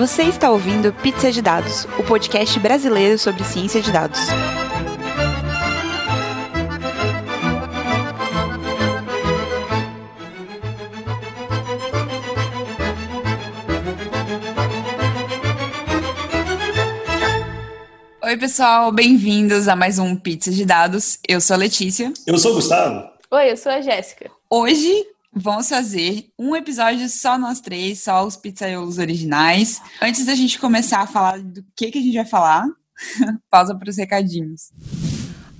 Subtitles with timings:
[0.00, 4.18] Você está ouvindo Pizza de Dados, o podcast brasileiro sobre ciência de dados.
[18.22, 21.18] Oi, pessoal, bem-vindos a mais um Pizza de Dados.
[21.28, 22.10] Eu sou a Letícia.
[22.26, 23.06] Eu sou o Gustavo.
[23.30, 24.30] Oi, eu sou a Jéssica.
[24.48, 29.80] Hoje vamos fazer um episódio só nós três, só os pizzaiolos originais.
[30.00, 32.66] Antes da gente começar a falar do que, que a gente vai falar,
[33.50, 34.70] pausa para os recadinhos.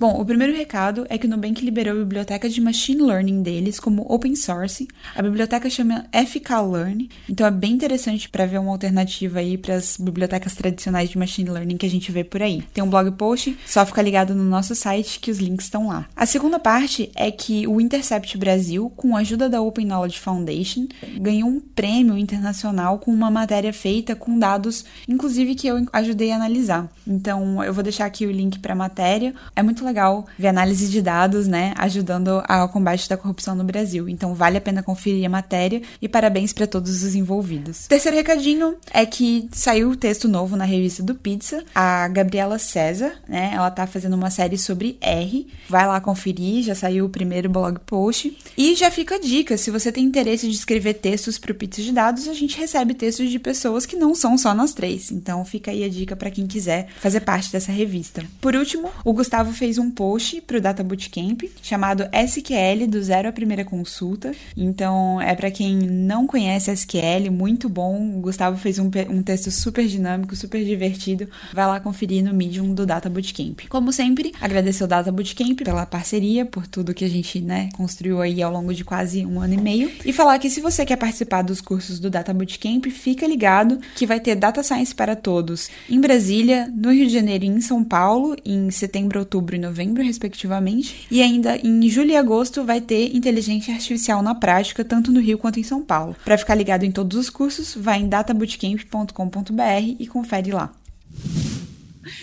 [0.01, 3.79] Bom, o primeiro recado é que o Nubank liberou a biblioteca de machine learning deles
[3.79, 4.87] como open source.
[5.15, 9.75] A biblioteca chama FK Learn, então é bem interessante para ver uma alternativa aí para
[9.75, 12.63] as bibliotecas tradicionais de machine learning que a gente vê por aí.
[12.73, 16.09] Tem um blog post, só fica ligado no nosso site que os links estão lá.
[16.15, 20.87] A segunda parte é que o Intercept Brasil, com a ajuda da Open Knowledge Foundation,
[21.19, 26.37] ganhou um prêmio internacional com uma matéria feita com dados, inclusive que eu ajudei a
[26.37, 26.89] analisar.
[27.05, 29.35] Então, eu vou deixar aqui o link para a matéria.
[29.55, 34.07] É muito legal ver análise de dados, né, ajudando ao combate da corrupção no Brasil.
[34.07, 37.87] Então vale a pena conferir a matéria e parabéns para todos os envolvidos.
[37.87, 41.63] Terceiro recadinho é que saiu o texto novo na revista do Pizza.
[41.75, 45.47] A Gabriela César, né, ela tá fazendo uma série sobre R.
[45.69, 48.37] Vai lá conferir, já saiu o primeiro blog post.
[48.57, 51.81] E já fica a dica, se você tem interesse de escrever textos para o Pizza
[51.81, 55.11] de Dados, a gente recebe textos de pessoas que não são só nós três.
[55.11, 58.23] Então fica aí a dica para quem quiser fazer parte dessa revista.
[58.39, 63.29] Por último, o Gustavo fez um post para o Data Bootcamp chamado SQL do zero
[63.29, 64.33] à primeira consulta.
[64.55, 68.17] Então, é para quem não conhece SQL, muito bom.
[68.17, 71.27] O Gustavo fez um, um texto super dinâmico, super divertido.
[71.53, 73.61] Vai lá conferir no Medium do Data Bootcamp.
[73.69, 78.21] Como sempre, agradecer o Data Bootcamp pela parceria, por tudo que a gente né, construiu
[78.21, 79.91] aí ao longo de quase um ano e meio.
[80.05, 84.05] E falar que se você quer participar dos cursos do Data Bootcamp, fica ligado que
[84.05, 87.83] vai ter Data Science para todos em Brasília, no Rio de Janeiro e em São
[87.83, 91.07] Paulo, em setembro, outubro novembro novembro, respectivamente.
[91.09, 95.37] E ainda em julho e agosto vai ter inteligência artificial na prática, tanto no Rio
[95.37, 96.15] quanto em São Paulo.
[96.23, 100.73] Para ficar ligado em todos os cursos, vai em databootcamp.com.br e confere lá.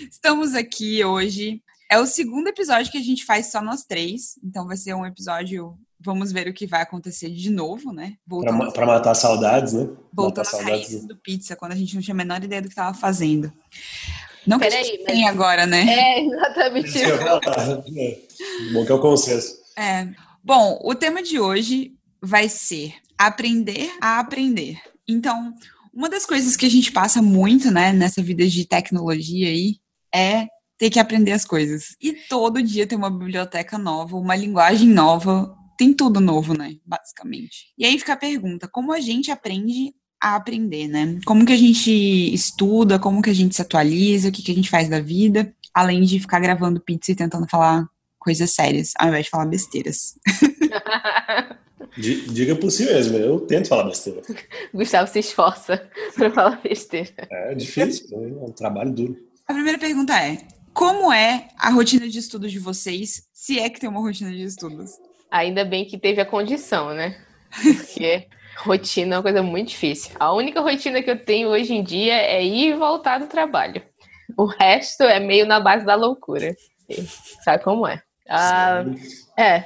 [0.09, 1.61] Estamos aqui hoje.
[1.91, 5.05] É o segundo episódio que a gente faz só nós três, então vai ser um
[5.05, 8.13] episódio Vamos ver o que vai acontecer de novo, né?
[8.73, 9.89] Para matar saudades, né?
[10.13, 12.71] Voltando às raízes do pizza, quando a gente não tinha a menor ideia do que
[12.71, 13.51] estava fazendo.
[14.47, 15.13] Não que Peraí, a gente mas...
[15.13, 15.85] tem agora, né?
[15.87, 16.99] É, exatamente isso.
[17.97, 19.55] É, bom que é o consenso.
[19.77, 20.07] É.
[20.43, 24.79] Bom, o tema de hoje vai ser aprender a aprender.
[25.07, 25.53] Então,
[25.93, 29.77] uma das coisas que a gente passa muito, né, nessa vida de tecnologia aí,
[30.13, 31.95] é ter que aprender as coisas.
[32.01, 37.73] E todo dia tem uma biblioteca nova, uma linguagem nova, tem tudo novo, né, basicamente.
[37.77, 41.19] E aí fica a pergunta, como a gente aprende a aprender, né?
[41.25, 41.91] Como que a gente
[42.33, 45.53] estuda, como que a gente se atualiza, o que, que a gente faz da vida,
[45.73, 47.87] além de ficar gravando pizza e tentando falar
[48.17, 50.15] coisas sérias, ao invés de falar besteiras.
[51.97, 54.21] Diga por si mesmo, eu tento falar besteira.
[54.73, 57.09] Gustavo se esforça para falar besteira.
[57.31, 59.17] É difícil, é um trabalho duro.
[59.47, 60.37] A primeira pergunta é:
[60.73, 64.43] como é a rotina de estudos de vocês, se é que tem uma rotina de
[64.43, 64.91] estudos?
[65.31, 67.17] Ainda bem que teve a condição, né?
[67.61, 68.27] Porque
[68.63, 70.15] Rotina é uma coisa muito difícil.
[70.19, 73.81] A única rotina que eu tenho hoje em dia é ir e voltar do trabalho.
[74.37, 76.55] O resto é meio na base da loucura.
[77.43, 78.01] Sabe como é?
[78.27, 78.83] Ah,
[79.37, 79.65] é.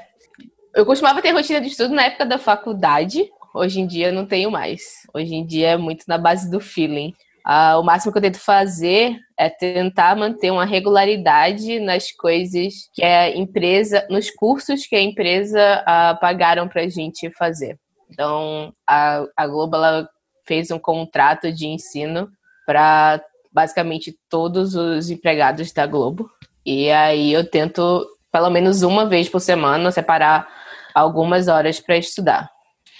[0.76, 3.30] Eu costumava ter rotina de estudo na época da faculdade.
[3.54, 4.82] Hoje em dia não tenho mais.
[5.14, 7.14] Hoje em dia é muito na base do feeling.
[7.46, 13.04] Ah, o máximo que eu tento fazer é tentar manter uma regularidade nas coisas que
[13.04, 17.78] a empresa, nos cursos que a empresa ah, pagaram para gente fazer.
[18.14, 20.08] Então, a, a Globo ela
[20.46, 22.30] fez um contrato de ensino
[22.66, 26.30] para basicamente todos os empregados da Globo.
[26.66, 30.48] E aí eu tento, pelo menos uma vez por semana, separar
[30.94, 32.50] algumas horas para estudar.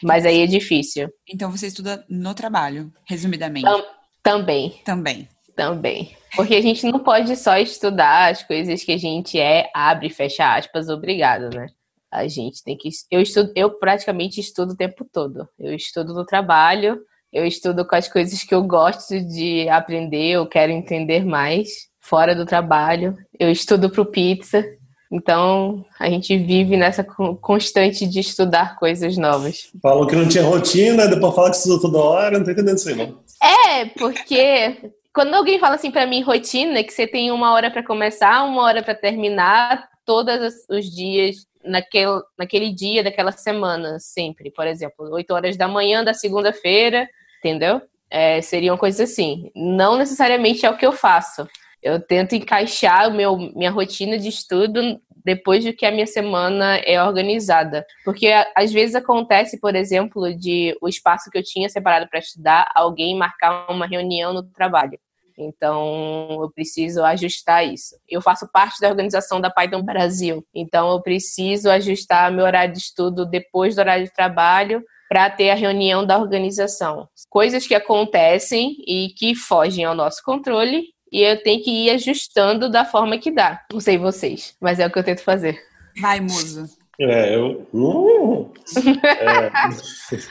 [0.02, 1.10] Mas aí é difícil.
[1.28, 3.66] Então você estuda no trabalho, resumidamente?
[3.66, 3.84] Tam,
[4.22, 4.82] também.
[4.84, 5.30] Também.
[5.56, 6.18] Também.
[6.36, 10.10] Porque a gente não pode só estudar as coisas que a gente é, abre e
[10.10, 11.68] fecha aspas, obrigado, né?
[12.14, 12.90] A gente tem que.
[13.10, 15.50] Eu estudo, eu praticamente estudo o tempo todo.
[15.60, 17.00] Eu estudo no trabalho,
[17.32, 22.36] eu estudo com as coisas que eu gosto de aprender, eu quero entender mais fora
[22.36, 23.18] do trabalho.
[23.40, 24.64] Eu estudo para o pizza.
[25.12, 29.72] Então, a gente vive nessa constante de estudar coisas novas.
[29.82, 32.90] Falou que não tinha rotina, depois fala que estudou toda hora, não tô entendendo isso
[32.90, 33.20] aí, não.
[33.42, 37.84] É, porque quando alguém fala assim para mim rotina, que você tem uma hora para
[37.84, 44.52] começar, uma hora para terminar, todos os dias naquele, naquele dia daquela semana, sempre.
[44.52, 47.08] Por exemplo, 8 horas da manhã da segunda-feira,
[47.40, 47.82] entendeu?
[48.14, 49.52] é, seriam coisas assim.
[49.56, 51.48] Não necessariamente é o que eu faço.
[51.82, 57.02] Eu tento encaixar meu, minha rotina de estudo depois de que a minha semana é
[57.02, 57.84] organizada.
[58.06, 62.70] Porque às vezes acontece, por exemplo, de o espaço que eu tinha separado para estudar,
[62.76, 65.00] alguém marcar uma reunião no trabalho.
[65.38, 67.96] Então, eu preciso ajustar isso.
[68.08, 72.80] Eu faço parte da organização da Python Brasil, então eu preciso ajustar meu horário de
[72.80, 77.08] estudo depois do horário de trabalho para ter a reunião da organização.
[77.30, 82.70] Coisas que acontecem e que fogem ao nosso controle e eu tenho que ir ajustando
[82.72, 83.64] da forma que dá.
[83.72, 85.62] Não sei vocês, mas é o que eu tento fazer.
[86.02, 86.66] Vai, muso.
[87.00, 87.68] É, eu.
[87.74, 88.52] Uh,
[89.04, 89.52] é,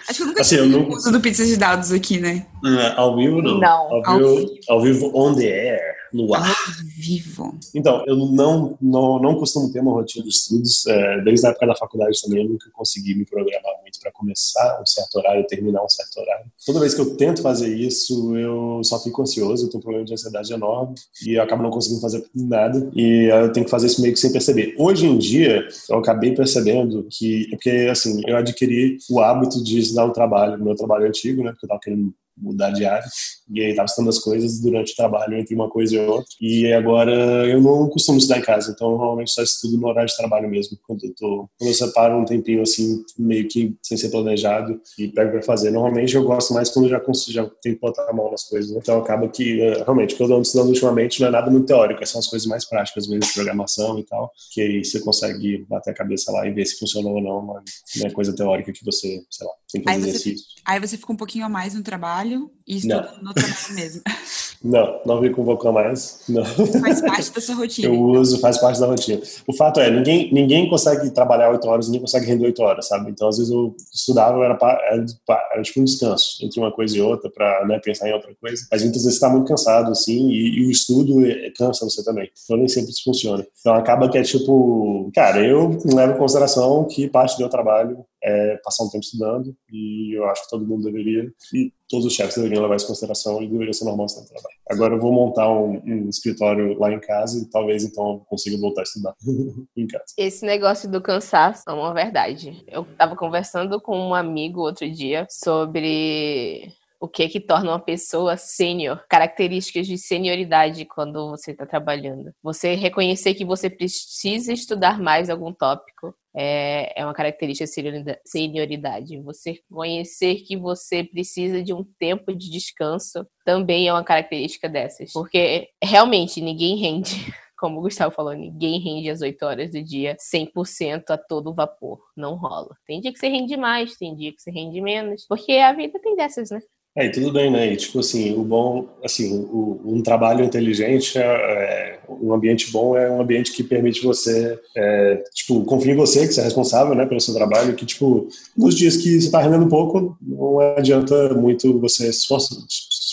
[0.08, 2.46] Acho que eu nunca assim, tive eu uso do pizza de dados aqui, né?
[2.64, 3.58] Uh, ao vivo, não.
[3.58, 4.02] Não.
[4.04, 6.46] Ao, vivo, ao vivo on the air no ar.
[6.46, 6.54] Ao
[6.96, 7.58] vivo.
[7.74, 10.86] Então, eu não, não, não costumo ter uma rotina de estudos.
[10.86, 14.80] É, desde a época da faculdade também, eu nunca consegui me programar muito para começar
[14.80, 16.46] um certo horário e terminar um certo horário.
[16.64, 20.04] Toda vez que eu tento fazer isso, eu só fico ansioso, eu tenho um problema
[20.04, 20.94] de ansiedade enorme
[21.26, 22.90] e eu acabo não conseguindo fazer nada.
[22.94, 24.74] E eu tenho que fazer isso meio que sem perceber.
[24.78, 30.06] Hoje em dia, eu acabei percebendo que, porque assim, eu adquiri o hábito de estudar
[30.06, 33.06] no trabalho, meu trabalho antigo, né, porque eu estava querendo mudar de área.
[33.52, 36.24] E aí tava estudando as coisas durante o trabalho, entre uma coisa e outra.
[36.40, 37.12] E agora
[37.46, 40.78] eu não costumo estudar em casa, então normalmente só estudo no horário de trabalho mesmo.
[40.86, 45.08] Quando eu, tô, quando eu separo um tempinho assim, meio que sem ser planejado e
[45.08, 45.70] pego para fazer.
[45.70, 48.70] Normalmente eu gosto mais quando já, consigo, já tenho que botar a mão nas coisas.
[48.70, 48.78] Né?
[48.82, 51.66] Então acaba que, eh, realmente, o que eu ando estudando ultimamente não é nada muito
[51.66, 55.64] teórico, são as coisas mais práticas mesmo, de programação e tal, que aí você consegue
[55.68, 57.42] bater a cabeça lá e ver se funcionou ou não.
[57.42, 59.52] Não é coisa teórica que você, sei lá,
[59.86, 60.00] aí.
[60.00, 60.34] Você,
[60.64, 64.02] aí você fica um pouquinho a mais no trabalho e estuda no trabalho mesmo.
[64.64, 66.20] Não, não me convocou mais.
[66.28, 66.44] Não.
[66.44, 67.88] Faz parte da sua rotina.
[67.88, 69.20] Eu uso, faz parte da rotina.
[69.46, 73.10] O fato é, ninguém, ninguém consegue trabalhar oito horas, ninguém consegue render oito horas, sabe?
[73.10, 75.04] Então, às vezes eu estudava, era, era,
[75.52, 78.64] era tipo um descanso entre uma coisa e outra para né, pensar em outra coisa.
[78.70, 82.04] Mas muitas vezes você está muito cansado, assim, e, e, o estudo é, cansa você
[82.04, 82.30] também.
[82.44, 83.44] Então, nem sempre isso funciona.
[83.60, 88.04] Então, acaba que é tipo, cara, eu levo em consideração que parte do meu trabalho
[88.22, 92.14] é passar um tempo estudando e eu acho que todo mundo deveria e todos os
[92.14, 94.56] chefes deveriam levar isso em consideração e deveria ser normal no trabalho.
[94.70, 98.56] Agora eu vou montar um, um, escritório lá em casa e talvez então eu consiga
[98.56, 99.14] voltar a estudar
[99.76, 100.04] em casa.
[100.16, 102.64] Esse negócio do cansaço é uma verdade.
[102.66, 106.72] Eu estava conversando com um amigo outro dia sobre
[107.02, 112.32] o que é que torna uma pessoa sênior, características de senioridade quando você está trabalhando.
[112.40, 119.20] Você reconhecer que você precisa estudar mais algum tópico, é, é uma característica de senioridade.
[119.22, 125.12] Você conhecer que você precisa de um tempo de descanso também é uma característica dessas.
[125.12, 127.10] Porque realmente ninguém rende.
[127.58, 132.00] Como o Gustavo falou, ninguém rende as 8 horas do dia 100% a todo vapor.
[132.16, 132.76] Não rola.
[132.86, 135.26] Tem dia que você rende mais, tem dia que você rende menos.
[135.28, 136.60] Porque a vida tem dessas, né?
[136.94, 137.72] É, tudo bem, né?
[137.72, 142.94] E, tipo assim, o bom, assim, o, um trabalho inteligente, é, é, um ambiente bom
[142.94, 146.94] é um ambiente que permite você, é, tipo, confiar em você, que você é responsável,
[146.94, 151.32] né, pelo seu trabalho, que, tipo, nos dias que você tá rendendo pouco, não adianta
[151.32, 152.58] muito você se esforçar,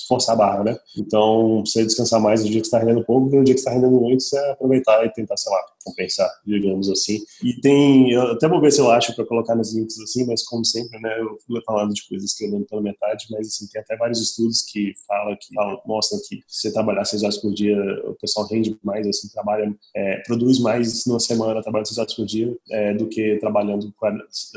[0.09, 0.77] forçar a barra, né?
[0.97, 3.71] Então, você descansar mais no dia que está rendendo pouco, e no dia que está
[3.71, 7.19] rendendo muito, você aproveitar e tentar, sei lá, compensar, digamos assim.
[7.44, 10.44] E tem, eu até vou ver se eu acho para colocar nos links assim, mas
[10.44, 13.68] como sempre, né, eu fui falando de coisas que eu lembro pela metade, mas assim,
[13.68, 17.37] tem até vários estudos que falam, que falam, mostram que se você trabalhar seis horas
[17.37, 21.97] por dia, o pessoal rende mais, assim, trabalha, é, produz mais numa semana, trabalhando seis
[21.97, 23.94] horas por dia, é, do que trabalhando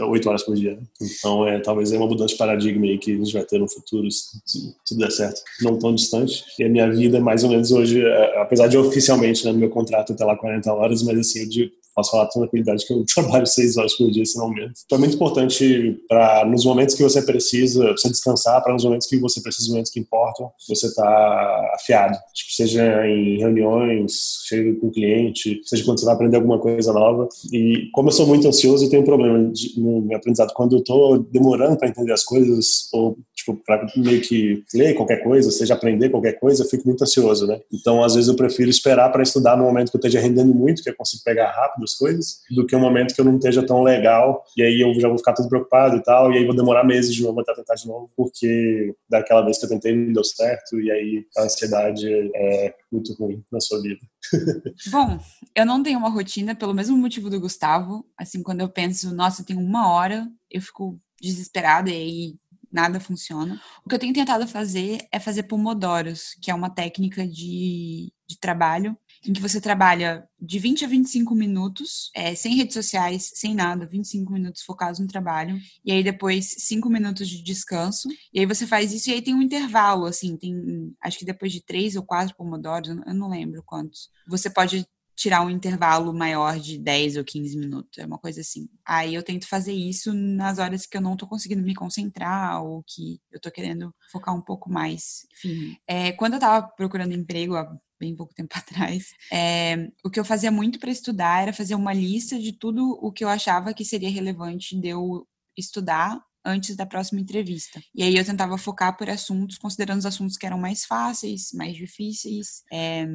[0.08, 0.78] oito horas por dia.
[1.00, 3.68] Então, é, talvez é uma mudança de paradigma aí que a gente vai ter no
[3.68, 4.40] futuro, se
[4.86, 6.44] tudo der certo, não tão distante.
[6.58, 9.70] E a minha vida, mais ou menos hoje, é, apesar de oficialmente, né, no meu
[9.70, 13.04] contrato até lá 40 horas, mas assim, eu digo, posso falar com tranquilidade que eu
[13.14, 14.52] trabalho seis horas por dia, se não.
[14.52, 19.06] Então é muito importante para, nos momentos que você precisa, você descansar, para nos momentos
[19.06, 22.18] que você precisa, momentos que importam, você tá afiado.
[22.34, 24.12] Tipo, seja em reuniões,
[24.48, 27.28] seja com cliente, seja quando você vai aprender alguma coisa nova.
[27.52, 30.52] E como eu sou muito ansioso, eu tenho um problema de, no meu aprendizado.
[30.54, 35.22] Quando eu tô demorando para entender as coisas, ou tipo, para meio que ler qualquer
[35.22, 37.60] coisa, seja aprender qualquer coisa, eu fico muito ansioso, né?
[37.72, 40.82] Então, às vezes eu prefiro esperar para estudar no momento que eu esteja rendendo muito,
[40.82, 43.64] que eu consigo pegar rápido as coisas, do que um momento que eu não esteja
[43.64, 46.54] tão legal, e aí eu já vou ficar todo preocupado e tal, e aí vou
[46.54, 50.12] demorar meses de novo até tentar de novo, porque daquela vez que eu tentei não
[50.12, 54.00] deu certo, e aí a ansiedade é muito ruim na sua vida.
[54.90, 55.18] Bom,
[55.54, 59.44] eu não tenho uma rotina pelo mesmo motivo do Gustavo, assim, quando eu penso, nossa,
[59.44, 62.34] tenho uma hora, eu fico desesperada e aí
[62.72, 63.60] nada funciona.
[63.84, 68.38] O que eu tenho tentado fazer é fazer pomodoros, que é uma técnica de, de
[68.40, 68.96] trabalho
[69.26, 73.86] em que você trabalha de 20 a 25 minutos, é, sem redes sociais, sem nada,
[73.86, 78.66] 25 minutos focados no trabalho, e aí depois 5 minutos de descanso, e aí você
[78.66, 82.02] faz isso e aí tem um intervalo, assim, tem, acho que depois de 3 ou
[82.02, 87.24] 4 pomodoros, eu não lembro quantos, você pode tirar um intervalo maior de 10 ou
[87.24, 88.68] 15 minutos, é uma coisa assim.
[88.84, 92.82] Aí eu tento fazer isso nas horas que eu não tô conseguindo me concentrar ou
[92.86, 95.26] que eu tô querendo focar um pouco mais.
[95.34, 100.18] Enfim, é, quando eu tava procurando emprego há bem pouco tempo atrás, é, o que
[100.18, 103.74] eu fazia muito para estudar era fazer uma lista de tudo o que eu achava
[103.74, 105.26] que seria relevante de eu
[105.56, 107.80] estudar antes da próxima entrevista.
[107.94, 111.76] E aí eu tentava focar por assuntos, considerando os assuntos que eram mais fáceis, mais
[111.76, 113.06] difíceis, é,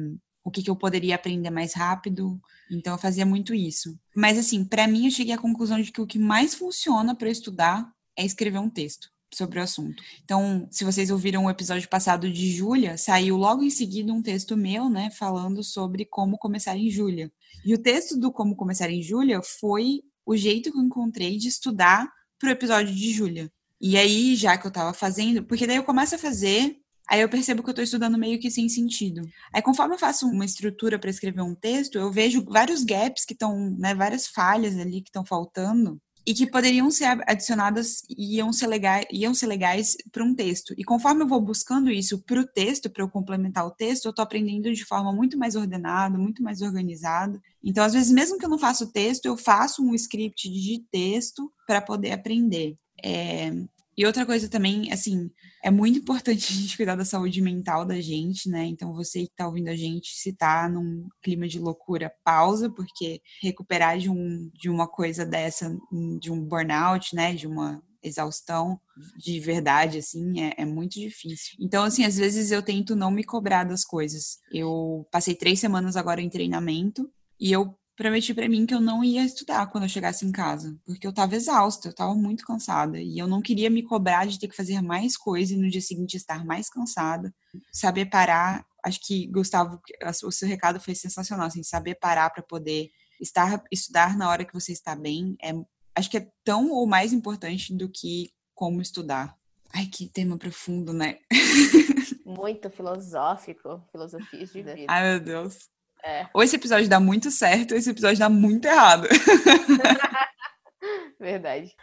[0.44, 2.40] o que, que eu poderia aprender mais rápido.
[2.70, 3.98] Então eu fazia muito isso.
[4.14, 7.30] Mas assim, para mim eu cheguei à conclusão de que o que mais funciona para
[7.30, 10.02] estudar é escrever um texto sobre o assunto.
[10.24, 14.56] Então, se vocês ouviram o episódio passado de Júlia, saiu logo em seguida um texto
[14.56, 17.30] meu, né, falando sobre como começar em Júlia.
[17.64, 21.48] E o texto do como começar em Júlia foi o jeito que eu encontrei de
[21.48, 23.50] estudar para o episódio de Júlia.
[23.80, 26.76] E aí, já que eu estava fazendo, porque daí eu começo a fazer
[27.08, 29.22] Aí eu percebo que eu estou estudando meio que sem sentido.
[29.52, 33.32] Aí conforme eu faço uma estrutura para escrever um texto, eu vejo vários gaps que
[33.32, 38.52] estão, né, várias falhas ali que estão faltando e que poderiam ser adicionadas e iam
[38.52, 40.74] ser legais, iam ser legais para um texto.
[40.76, 44.10] E conforme eu vou buscando isso para o texto, para eu complementar o texto, eu
[44.10, 47.40] estou aprendendo de forma muito mais ordenada, muito mais organizada.
[47.64, 50.84] Então, às vezes, mesmo que eu não faça o texto, eu faço um script de
[50.90, 52.76] texto para poder aprender.
[53.02, 53.50] É,
[53.98, 55.28] e outra coisa também, assim,
[55.60, 58.64] é muito importante a gente cuidar da saúde mental da gente, né?
[58.64, 63.20] Então, você que tá ouvindo a gente, se tá num clima de loucura, pausa, porque
[63.42, 65.76] recuperar de, um, de uma coisa dessa,
[66.20, 67.34] de um burnout, né?
[67.34, 68.80] De uma exaustão
[69.16, 71.56] de verdade, assim, é, é, muito difícil.
[71.60, 74.38] Então, assim, às vezes eu tento não me cobrar das coisas.
[74.52, 79.02] Eu passei três semanas agora em treinamento e eu prometi para mim que eu não
[79.02, 82.96] ia estudar quando eu chegasse em casa, porque eu estava exausta, eu estava muito cansada
[83.00, 85.80] e eu não queria me cobrar de ter que fazer mais coisa e no dia
[85.80, 87.34] seguinte estar mais cansada,
[87.72, 88.64] saber parar.
[88.84, 89.80] Acho que Gustavo,
[90.22, 92.88] o seu recado foi sensacional, assim, saber parar para poder
[93.20, 95.52] estar estudar na hora que você está bem, é
[95.96, 99.36] acho que é tão ou mais importante do que como estudar.
[99.74, 101.18] Ai, que tema profundo, né?
[102.24, 104.76] Muito filosófico, filosofias de vida.
[104.86, 105.68] Ai, meu Deus.
[106.04, 106.26] É.
[106.32, 109.08] Ou esse episódio dá muito certo, ou esse episódio dá muito errado.
[111.18, 111.74] Verdade.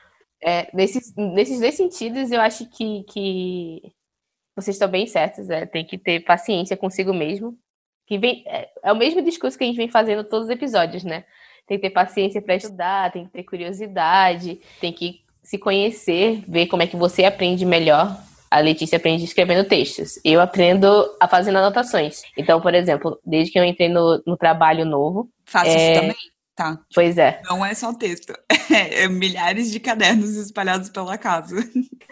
[0.41, 3.81] É, nesses, nesses dois sentidos, eu acho que, que
[4.55, 5.49] vocês estão bem certos.
[5.49, 7.57] É, tem que ter paciência consigo mesmo.
[8.07, 11.03] Que vem, é, é, o mesmo discurso que a gente vem fazendo todos os episódios,
[11.03, 11.25] né?
[11.67, 16.67] Tem que ter paciência para estudar, tem que ter curiosidade, tem que se conhecer, ver
[16.67, 18.15] como é que você aprende melhor
[18.55, 20.17] a Letícia aprende escrevendo textos.
[20.23, 20.87] Eu aprendo
[21.19, 22.21] a fazendo anotações.
[22.37, 25.29] Então, por exemplo, desde que eu entrei no, no trabalho novo.
[25.43, 25.91] Faço é...
[25.91, 26.15] isso também?
[26.55, 26.79] Tá.
[26.93, 27.41] Pois é.
[27.43, 28.33] Não é só texto.
[28.67, 31.55] É milhares de cadernos espalhados pela casa.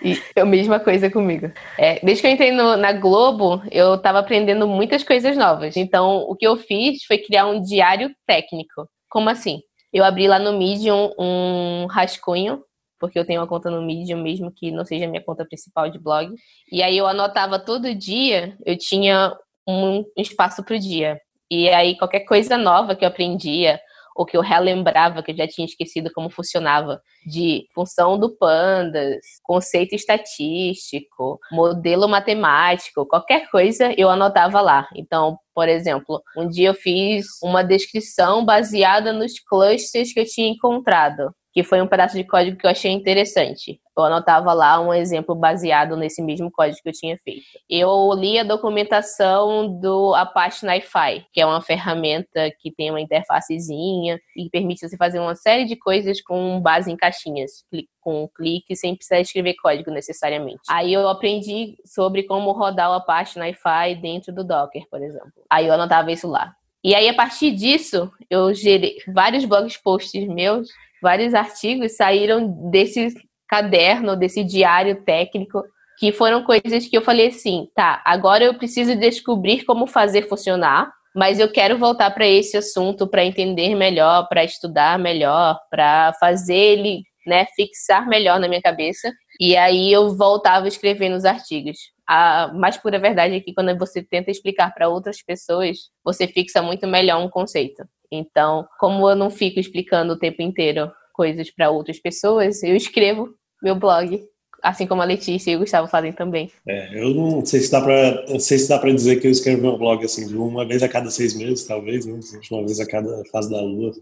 [0.03, 1.51] E a mesma coisa comigo.
[1.79, 5.75] É, desde que eu entrei no, na Globo, eu estava aprendendo muitas coisas novas.
[5.75, 8.88] Então, o que eu fiz foi criar um diário técnico.
[9.09, 9.62] Como assim?
[9.91, 12.63] Eu abri lá no Medium um rascunho
[13.03, 16.00] porque eu tenho uma conta no Medium mesmo que não seja minha conta principal de
[16.00, 16.33] blog.
[16.72, 19.36] E aí eu anotava todo dia, eu tinha
[19.67, 21.19] um espaço para o dia.
[21.51, 23.77] E aí qualquer coisa nova que eu aprendia,
[24.15, 29.17] ou que eu relembrava que eu já tinha esquecido como funcionava, de função do pandas,
[29.43, 34.88] conceito estatístico, modelo matemático, qualquer coisa eu anotava lá.
[34.95, 40.48] Então, por exemplo, um dia eu fiz uma descrição baseada nos clusters que eu tinha
[40.48, 43.79] encontrado que foi um pedaço de código que eu achei interessante.
[43.95, 47.43] Eu anotava lá um exemplo baseado nesse mesmo código que eu tinha feito.
[47.69, 54.19] Eu li a documentação do Apache NiFi, que é uma ferramenta que tem uma interfacezinha
[54.36, 57.63] e permite você fazer uma série de coisas com base em caixinhas,
[58.01, 60.62] com um clique, sem precisar escrever código necessariamente.
[60.67, 65.31] Aí eu aprendi sobre como rodar o Apache NiFi dentro do Docker, por exemplo.
[65.48, 66.55] Aí eu anotava isso lá.
[66.83, 70.67] E aí, a partir disso, eu gerei vários blog posts meus
[71.03, 73.13] vários artigos saíram desse
[73.48, 75.62] caderno, desse diário técnico,
[76.00, 80.91] que foram coisas que eu falei assim, tá, agora eu preciso descobrir como fazer funcionar,
[81.15, 86.55] mas eu quero voltar para esse assunto para entender melhor, para estudar melhor, para fazer
[86.55, 89.12] ele, né, fixar melhor na minha cabeça.
[89.39, 91.77] E aí eu voltava escrevendo os artigos.
[92.07, 96.62] A mais pura verdade é que quando você tenta explicar para outras pessoas, você fixa
[96.62, 97.83] muito melhor um conceito.
[98.15, 103.29] Então, como eu não fico explicando o tempo inteiro coisas para outras pessoas, eu escrevo
[103.62, 104.24] meu blog
[104.63, 106.50] assim como a Letícia e o Gustavo fazem também.
[106.65, 107.82] É, eu não sei se dá
[108.29, 110.82] não sei se dá pra dizer que eu escrevo meu blog assim, de uma vez
[110.82, 112.17] a cada seis meses, talvez, né?
[112.50, 113.91] Uma vez a cada fase da lua.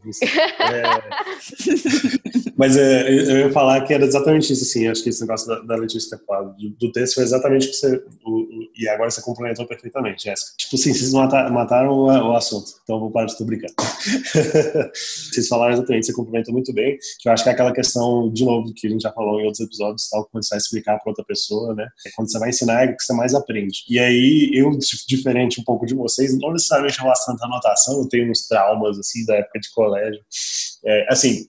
[0.61, 0.83] É...
[2.61, 5.61] Mas é, eu ia falar que era exatamente isso, assim, acho que esse negócio da,
[5.61, 8.87] da Letícia ter falado, do, do, texto foi exatamente o que você, o, o, e
[8.87, 10.51] agora você complementou perfeitamente, Jéssica.
[10.57, 13.73] Tipo assim, vocês mataram, mataram o, o, assunto, então vou parar de estar brincando.
[14.93, 18.45] vocês falaram exatamente, você complementou muito bem, que eu acho que é aquela questão, de
[18.45, 21.09] novo, que a gente já falou em outros episódios, tal, quando você vai explicar para
[21.09, 21.87] outra pessoa, né?
[22.05, 23.83] É quando você vai ensinar é que você mais aprende.
[23.89, 24.69] E aí, eu,
[25.07, 29.25] diferente um pouco de vocês, não necessariamente relação à anotação, eu tenho uns traumas, assim,
[29.25, 30.21] da época de colégio.
[30.83, 31.47] É, assim,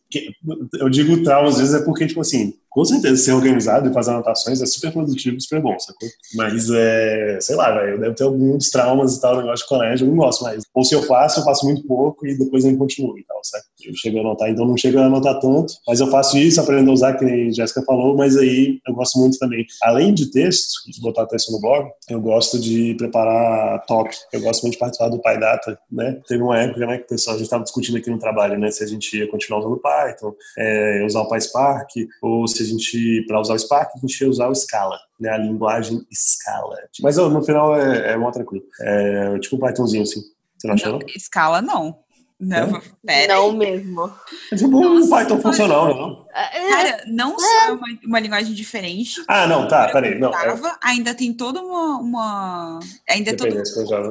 [0.78, 4.12] eu digo traumas às vezes é porque, tipo assim, com certeza ser organizado e fazer
[4.12, 6.08] anotações é super produtivo, super bom, sacou?
[6.34, 10.06] Mas é, sei lá, velho, eu devo ter alguns traumas e tal, negócio de colégio,
[10.06, 10.64] eu não gosto mais.
[10.74, 13.66] Ou se eu faço, eu faço muito pouco e depois eu continuo e tal, certo?
[13.84, 16.90] Eu chego a anotar, então não chego a anotar tanto, mas eu faço isso, aprendo
[16.90, 19.66] a usar, que nem Jéssica falou, mas aí eu gosto muito também.
[19.82, 24.62] Além de texto, de botar texto no blog, eu gosto de preparar talk, eu gosto
[24.62, 26.20] muito de participar do PyData, né?
[26.26, 28.70] Teve uma época, né, que o pessoal, a gente estava discutindo aqui no trabalho, né,
[28.70, 31.90] se a gente ia continuar usando Python, é, usar o PySpark,
[32.22, 35.31] ou se a gente, para usar o Spark, a gente ia usar o Scala, né,
[35.31, 36.76] a linguagem Scala.
[37.00, 38.64] Mas no final é, é mó tranquilo.
[38.81, 40.21] É tipo um Pythonzinho, assim.
[40.59, 40.92] Você não achou?
[40.92, 42.02] Não, Scala não.
[42.42, 44.12] Não, pera não mesmo.
[44.50, 46.26] É tipo um Python funcional, não?
[46.35, 46.69] É.
[46.71, 49.23] Cara, não só é uma, uma linguagem diferente.
[49.28, 50.19] Ah, não, tá, peraí.
[50.19, 50.73] Não, Java, é...
[50.83, 51.99] Ainda tem toda uma.
[51.99, 53.54] uma ainda é todo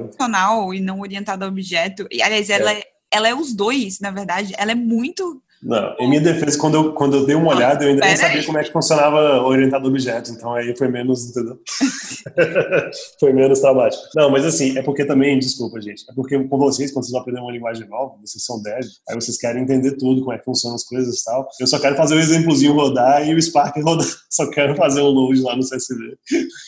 [0.07, 2.07] funcional e não orientado a objeto.
[2.09, 2.81] E, aliás, ela é.
[3.11, 4.53] ela é os dois, na verdade.
[4.57, 7.89] Ela é muito não, em minha defesa, quando eu, quando eu dei uma olhada, eu
[7.89, 8.45] ainda nem sabia aí.
[8.45, 11.59] como é que funcionava orientado a objetos, então aí foi menos, entendeu?
[13.19, 14.01] foi menos traumático.
[14.15, 17.21] Não, mas assim, é porque também, desculpa, gente, é porque com vocês, quando vocês vão
[17.21, 20.45] aprender uma linguagem nova, vocês são dev, aí vocês querem entender tudo, como é que
[20.45, 21.47] funcionam as coisas e tal.
[21.59, 25.01] Eu só quero fazer o um exemplozinho rodar e o Spark rodar, só quero fazer
[25.01, 26.17] um load lá no CSV.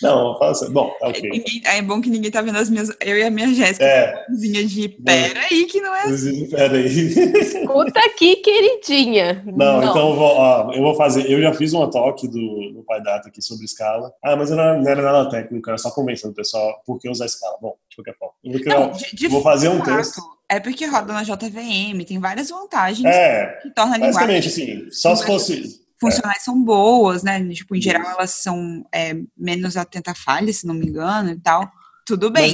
[0.04, 0.70] Não, faça.
[0.70, 1.44] Bom, tá ok.
[1.66, 4.26] É, é bom que ninguém tá vendo as minhas, eu e a minha Jéssica, é.
[4.30, 6.48] de pera aí que não é assim.
[6.48, 7.08] Pera aí.
[7.40, 9.44] Escuta aqui, querido tinha.
[9.46, 9.90] Não, não.
[9.90, 11.30] então eu vou, ó, eu vou fazer.
[11.30, 14.14] Eu já fiz uma talk do, do Pai Data aqui sobre escala.
[14.24, 17.10] Ah, mas não era, não era nada técnico, era só convencendo o pessoal por que
[17.10, 17.58] usar escala.
[17.62, 18.34] Bom, de qualquer forma.
[18.44, 20.22] Eu vou, não, de, de vou fazer um fato, texto.
[20.50, 24.14] É porque roda na JVM, tem várias vantagens é, que torna a linguagem.
[24.14, 25.84] Basicamente, assim, só se fosse.
[26.00, 26.42] Funcionais é.
[26.42, 27.44] são boas, né?
[27.50, 31.40] Tipo, em geral, elas são é, menos atenta a falhas, se não me engano, e
[31.40, 31.72] tal.
[32.06, 32.54] Tudo bem.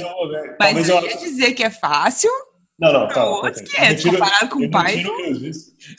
[0.58, 2.30] Mas, eu, mas eu ia dizer que é fácil,
[2.80, 3.28] não, não, tá.
[3.28, 5.04] Outros que é, comparado com o pai.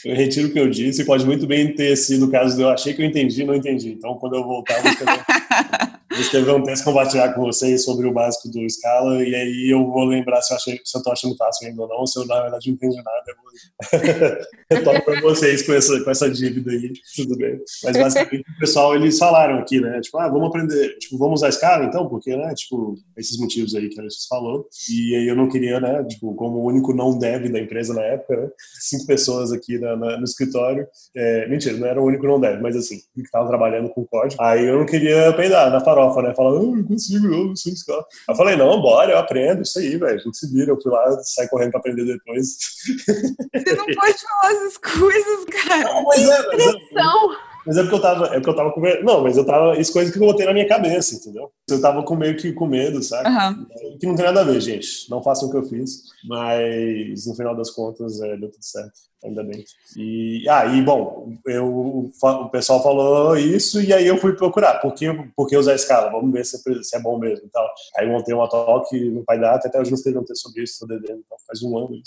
[0.04, 2.70] Eu retiro o que eu disse, pode muito bem ter sido o caso de eu
[2.70, 3.90] achei que eu entendi não entendi.
[3.90, 4.92] Então, quando eu voltar, eu vou
[6.20, 10.06] escrever, um texto compartilhar com vocês sobre o básico do Scala, e aí eu vou
[10.06, 12.42] lembrar se eu, achei, se eu tô achando fácil ainda ou não, se eu, na
[12.42, 17.38] verdade, não entendi nada, eu retorno para vocês com essa, com essa dívida aí, tudo
[17.38, 17.60] bem.
[17.84, 21.52] Mas, basicamente, o pessoal, eles falaram aqui, né, tipo, ah, vamos aprender, tipo, vamos usar
[21.52, 25.36] Scala, então, porque, né, tipo, esses motivos aí que a gente falou, e aí eu
[25.36, 29.06] não queria, né, tipo, como o único não dev da empresa na época, né, cinco
[29.06, 32.76] pessoas aqui na, na, no escritório, é, mentira, não era o único não dev, mas
[32.76, 36.52] assim, que estava trabalhando com código, aí eu não queria peidar na farofa, né, falar,
[36.52, 38.06] eu não consigo, eu não sei Scala.
[38.28, 40.92] Eu falei, não, bora, eu aprendo isso aí, velho, a gente se vira, eu fui
[40.92, 42.58] lá, saí correndo para aprender depois.
[42.86, 45.84] Você não pode falar essas coisas, cara.
[45.84, 48.82] Não, mas é, mas é, mas é porque eu tava, é porque eu tava com
[48.82, 49.04] medo.
[49.04, 49.78] Não, mas eu tava.
[49.78, 51.52] Isso coisa que eu botei na minha cabeça, entendeu?
[51.70, 53.30] Eu tava com meio que com medo, sabe?
[53.30, 53.98] Uhum.
[54.00, 55.10] Que não tem nada a ver, gente.
[55.10, 56.04] Não façam o que eu fiz.
[56.26, 59.12] Mas no final das contas, é, deu tudo certo.
[59.24, 59.64] Ainda bem.
[59.96, 64.80] E, ah, e bom, eu, o pessoal falou isso e aí eu fui procurar.
[64.80, 66.10] Por que, por que usar a escala?
[66.10, 67.68] Vamos ver se, é, se é bom mesmo e tal.
[67.98, 70.80] Aí montei uma talk no Pai Data, até hoje não escrevi um texto sobre isso,
[70.80, 72.02] tô devendo, então faz um ano.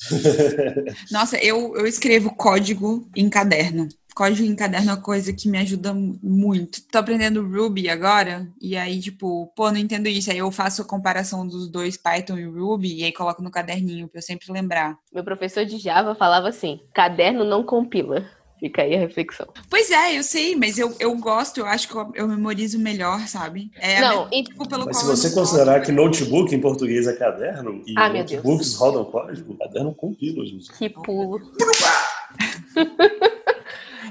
[1.13, 5.59] Nossa, eu, eu escrevo código em caderno código em caderno é uma coisa que me
[5.59, 6.81] ajuda muito.
[6.91, 10.31] Tô aprendendo Ruby agora, e aí, tipo, pô, não entendo isso.
[10.31, 14.09] Aí eu faço a comparação dos dois, Python e Ruby, e aí coloco no caderninho
[14.09, 14.97] pra eu sempre lembrar.
[15.13, 18.25] Meu professor de Java falava assim: caderno não compila.
[18.61, 19.49] Fica aí a reflexão.
[19.69, 23.21] Pois é, eu sei, mas eu, eu gosto, eu acho que eu, eu memorizo melhor,
[23.27, 23.71] sabe?
[23.77, 24.45] É não, e...
[24.45, 28.75] tipo, pelo mas se você considerar que notebook em português é caderno e ah, notebooks
[28.77, 30.73] rodam código, caderno compila, gente.
[30.73, 31.41] Que pulo.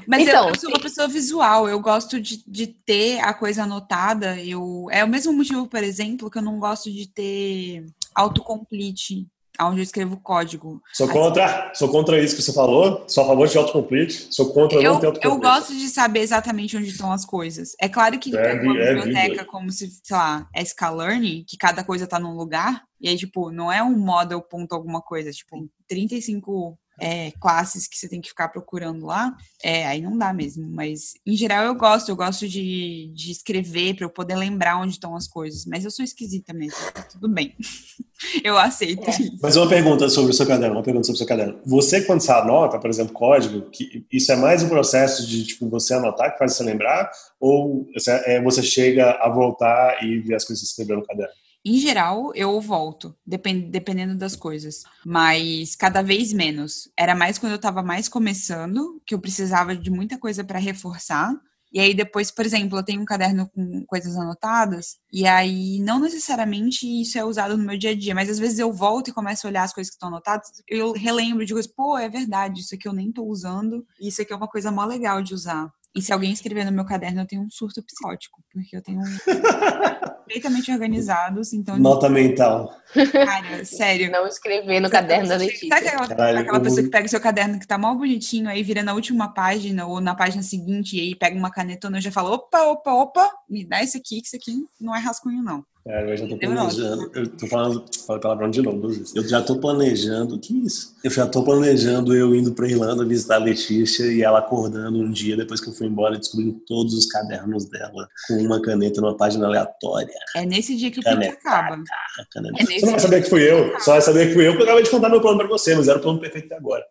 [0.07, 3.63] Mas então, eu, eu, sou uma pessoa visual, eu gosto de, de ter a coisa
[3.63, 4.39] anotada.
[4.39, 7.85] Eu, é o mesmo motivo, por exemplo, que eu não gosto de ter
[8.15, 9.27] autocomplete
[9.61, 10.81] onde eu escrevo código.
[10.93, 13.03] Sou contra, sou contra isso que você falou.
[13.07, 14.27] Sou a favor de autocomplete.
[14.31, 15.25] Sou contra eu, não ter autocomplete.
[15.25, 17.73] Eu gosto de saber exatamente onde estão as coisas.
[17.79, 21.83] É claro que é, uma é biblioteca como se, sei lá, é Scalearn, que cada
[21.83, 22.83] coisa está num lugar.
[22.99, 25.31] E aí, tipo, não é um model ponto alguma coisa.
[25.31, 30.34] Tipo, 35 é, classes que você tem que ficar procurando lá, é, aí não dá
[30.34, 30.67] mesmo.
[30.69, 32.10] Mas, em geral, eu gosto.
[32.10, 35.65] Eu gosto de, de escrever para eu poder lembrar onde estão as coisas.
[35.65, 36.77] Mas eu sou esquisita mesmo.
[36.93, 37.56] Tá tudo bem.
[38.43, 39.17] eu aceito é.
[39.41, 40.75] Mas uma pergunta sobre o seu caderno.
[40.75, 41.60] Uma pergunta sobre o seu caderno.
[41.65, 45.69] Você, quando você anota, por exemplo, código, que isso é mais um processo de, tipo,
[45.69, 47.10] você anotar que faz você lembrar?
[47.39, 47.88] Ou
[48.25, 51.34] é, você chega a voltar e ver as coisas que você escreveu no caderno?
[51.65, 54.84] Em geral, eu volto, depend, dependendo das coisas.
[55.06, 56.89] Mas cada vez menos.
[56.97, 61.34] Era mais quando eu estava mais começando, que eu precisava de muita coisa para reforçar.
[61.71, 65.99] E aí depois, por exemplo, eu tenho um caderno com coisas anotadas, e aí não
[65.99, 69.13] necessariamente isso é usado no meu dia a dia, mas às vezes eu volto e
[69.13, 72.62] começo a olhar as coisas que estão anotadas, eu relembro de coisas, pô, é verdade,
[72.62, 75.67] isso aqui eu nem tô usando, isso aqui é uma coisa mó legal de usar.
[75.95, 78.99] E se alguém escrever no meu caderno, eu tenho um surto psicótico, porque eu tenho
[80.25, 81.77] perfeitamente organizados, então...
[81.77, 82.75] Nota mental.
[83.12, 84.12] Cara, sério.
[84.12, 85.69] Não escrever no caderno da Letícia.
[85.69, 88.63] Sabe aquela, Caralho, aquela pessoa que pega o seu caderno que tá mal bonitinho, aí
[88.63, 92.12] vira na última página ou na página seguinte, e aí pega uma canetona e já
[92.12, 95.63] fala, opa, opa, opa, me dá isso aqui, que isso aqui não é rascunho, não.
[95.86, 97.12] É, eu já tô planejando.
[97.13, 98.89] Eu tô falando, falei palavrão de novo.
[99.13, 100.39] Eu já tô planejando.
[100.39, 100.96] Que isso?
[101.04, 105.12] Eu já tô planejando eu indo pra Irlanda visitar a Letícia e ela acordando um
[105.12, 109.17] dia depois que eu fui embora descobrindo todos os cadernos dela com uma caneta numa
[109.17, 110.13] página aleatória.
[110.38, 111.84] É nesse dia que o caneta, acaba.
[112.32, 112.56] Caneta.
[112.62, 113.78] É você não vai saber que fui eu.
[113.82, 115.76] Só vai saber que fui eu porque eu acabei de contar meu plano pra você,
[115.76, 116.84] mas era o plano perfeito até agora.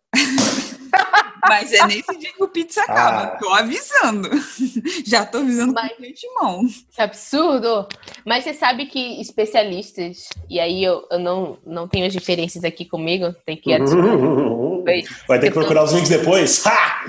[1.52, 3.22] Mas é nesse dia que o pizza acaba.
[3.22, 3.36] Ah.
[3.38, 4.30] Tô avisando.
[5.06, 6.60] Já tô avisando Mas, com de mão.
[6.90, 7.86] Que absurdo!
[8.24, 12.84] Mas você sabe que especialistas, e aí eu, eu não, não tenho as diferenças aqui
[12.84, 14.16] comigo, tem que adicionar.
[15.28, 15.86] Vai ter que procurar tô...
[15.86, 16.66] os links depois.
[16.66, 17.04] Ha!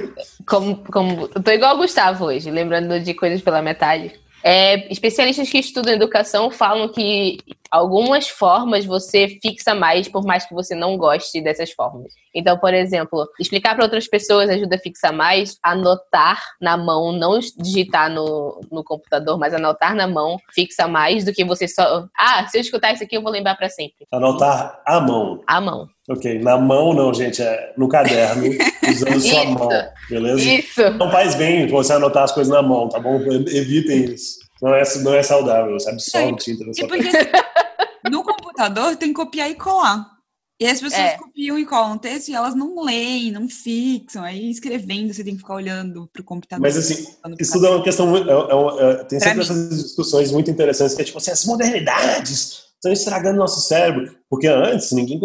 [0.46, 4.23] Como, como, eu tô igual o Gustavo hoje, lembrando de coisas pela metade.
[4.44, 7.38] É, especialistas que estudam educação falam que
[7.72, 12.14] algumas formas você fixa mais, por mais que você não goste dessas formas.
[12.36, 17.40] Então, por exemplo, explicar para outras pessoas ajuda a fixar mais, anotar na mão, não
[17.58, 22.06] digitar no, no computador, mas anotar na mão fixa mais do que você só.
[22.18, 24.06] Ah, se eu escutar isso aqui, eu vou lembrar para sempre.
[24.12, 25.42] Anotar à mão.
[25.48, 25.88] À mão.
[26.10, 28.44] Ok, na mão não, gente, é no caderno,
[28.92, 29.70] usando sua mão,
[30.10, 30.44] beleza?
[30.44, 30.90] Isso.
[30.98, 33.22] Não faz bem você anotar as coisas na mão, tá bom?
[33.48, 34.40] Evitem isso.
[34.62, 37.10] Não é, não é saudável, você absorve tinta na sua porque,
[38.12, 40.14] No computador tem que copiar e colar.
[40.60, 41.18] E as pessoas é.
[41.18, 44.24] copiam e colam texto e elas não leem, não fixam.
[44.24, 46.62] Aí escrevendo, você tem que ficar olhando para o computador.
[46.62, 47.06] Mas assim,
[47.40, 48.16] isso é uma questão.
[48.16, 52.64] É, é, é, tem sempre essas discussões muito interessantes que é tipo assim, as modernidades
[52.76, 54.16] estão estragando nosso cérebro.
[54.34, 55.22] Porque antes, ninguém,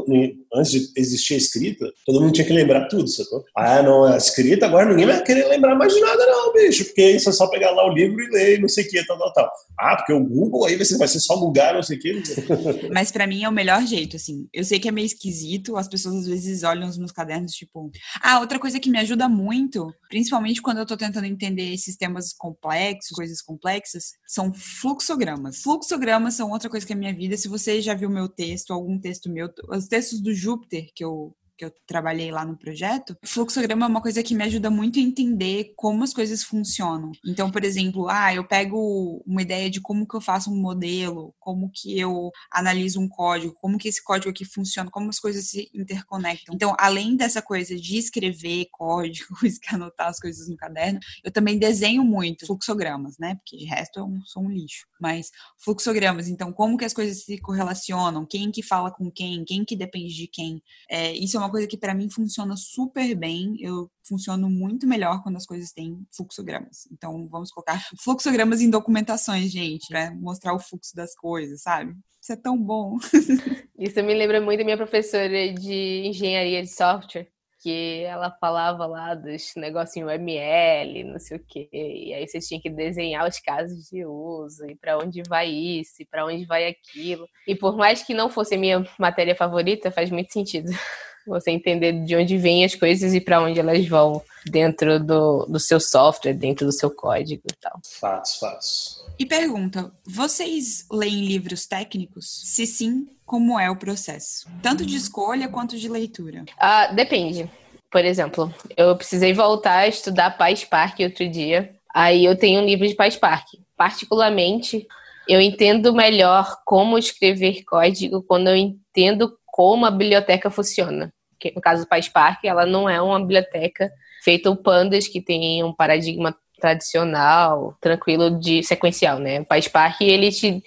[0.55, 3.43] antes de existir a escrita, todo mundo tinha que lembrar tudo, sacou?
[3.57, 7.13] Ah, não, é escrita, agora ninguém vai querer lembrar mais de nada, não, bicho, porque
[7.13, 9.33] isso é só pegar lá o livro e ler, não sei o que, tal, tal,
[9.33, 9.51] tal.
[9.81, 12.23] Ah, porque o Google aí você vai ser só Google, não sei o que.
[12.93, 14.47] Mas para mim é o melhor jeito, assim.
[14.53, 17.91] Eu sei que é meio esquisito, as pessoas às vezes olham os meus cadernos, tipo.
[18.23, 23.17] Ah, outra coisa que me ajuda muito, principalmente quando eu tô tentando entender sistemas complexos,
[23.17, 25.63] coisas complexas, são fluxogramas.
[25.63, 27.39] Fluxogramas são outra coisa que é a minha vida.
[27.39, 31.35] Se você já viu meu texto, algum texto meu, os textos do Júpiter que eu
[31.59, 35.03] que eu trabalhei lá no projeto, fluxograma é uma coisa que me ajuda muito a
[35.03, 37.11] entender como as coisas funcionam.
[37.27, 41.35] Então, por exemplo, ah, eu pego uma ideia de como que eu faço um modelo,
[41.41, 45.49] como que eu analiso um código, como que esse código aqui funciona, como as coisas
[45.49, 46.55] se interconectam.
[46.55, 49.29] Então, além dessa coisa de escrever códigos,
[49.73, 53.35] anotar as coisas no caderno, eu também desenho muito fluxogramas, né?
[53.35, 54.87] Porque de resto eu sou um lixo.
[55.01, 59.65] Mas fluxogramas, então, como que as coisas se correlacionam, quem que fala com quem, quem
[59.65, 60.63] que depende de quem.
[60.89, 63.57] É, isso é uma uma coisa que para mim funciona super bem.
[63.59, 66.87] Eu funciono muito melhor quando as coisas têm fluxogramas.
[66.93, 71.95] Então, vamos colocar fluxogramas em documentações, gente, para mostrar o fluxo das coisas, sabe?
[72.21, 72.99] Isso é tão bom.
[73.79, 77.29] Isso me lembra muito da minha professora de engenharia de software
[77.61, 82.61] que ela falava lá dos negocinhos ML, não sei o quê, e aí você tinha
[82.61, 86.69] que desenhar os casos de uso, e para onde vai isso, e para onde vai
[86.69, 87.29] aquilo.
[87.49, 90.71] E por mais que não fosse a minha matéria favorita, faz muito sentido.
[91.29, 95.61] Você entender de onde vêm as coisas e para onde elas vão dentro do, do
[95.61, 97.81] seu software, dentro do seu código e tal.
[98.01, 99.05] Fatos, fatos.
[99.19, 102.27] E pergunta: vocês leem livros técnicos?
[102.45, 104.49] Se sim, como é o processo?
[104.63, 106.45] Tanto de escolha quanto de leitura?
[106.59, 107.51] Ah, depende.
[107.91, 111.75] Por exemplo, eu precisei voltar a estudar PySpark outro dia.
[111.95, 113.47] Aí eu tenho um livro de PySpark.
[113.77, 114.87] Particularmente,
[115.27, 121.61] eu entendo melhor como escrever código quando eu entendo como a biblioteca funciona que no
[121.61, 123.91] caso do PySpark, ela não é uma biblioteca
[124.23, 129.41] feita o pandas que tem um paradigma tradicional, tranquilo de sequencial, né?
[129.41, 130.63] O PySpark ele te,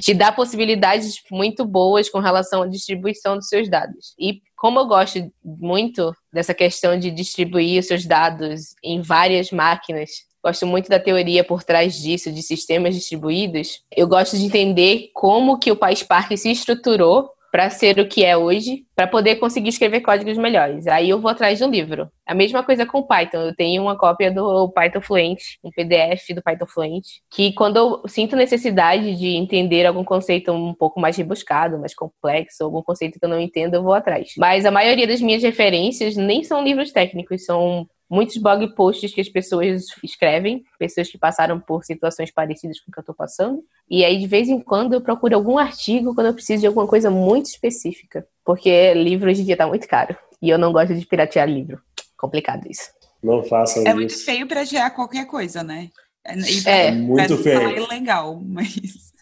[0.00, 4.14] te dá possibilidades muito boas com relação à distribuição dos seus dados.
[4.18, 10.10] E como eu gosto muito dessa questão de distribuir os seus dados em várias máquinas,
[10.42, 13.82] gosto muito da teoria por trás disso, de sistemas distribuídos.
[13.94, 18.36] Eu gosto de entender como que o PySpark se estruturou para ser o que é
[18.36, 20.88] hoje, para poder conseguir escrever códigos melhores.
[20.88, 22.10] Aí eu vou atrás de um livro.
[22.26, 23.42] A mesma coisa com Python.
[23.42, 28.02] Eu tenho uma cópia do Python Fluent, um PDF do Python Fluent, que quando eu
[28.08, 33.24] sinto necessidade de entender algum conceito um pouco mais rebuscado, mais complexo, algum conceito que
[33.24, 34.32] eu não entendo, eu vou atrás.
[34.36, 39.20] Mas a maioria das minhas referências nem são livros técnicos, são muitos blog posts que
[39.20, 43.64] as pessoas escrevem, pessoas que passaram por situações parecidas com o que eu estou passando.
[43.88, 46.86] E aí, de vez em quando, eu procuro algum artigo quando eu preciso de alguma
[46.86, 48.26] coisa muito específica.
[48.44, 50.16] Porque livro hoje em dia está muito caro.
[50.40, 51.80] E eu não gosto de piratear livro.
[52.16, 52.90] Complicado isso.
[53.22, 53.96] Não façam é isso.
[53.96, 55.90] muito feio piratear qualquer coisa, né?
[56.22, 57.60] Pra, é, muito feio.
[57.60, 59.12] É legal, mas.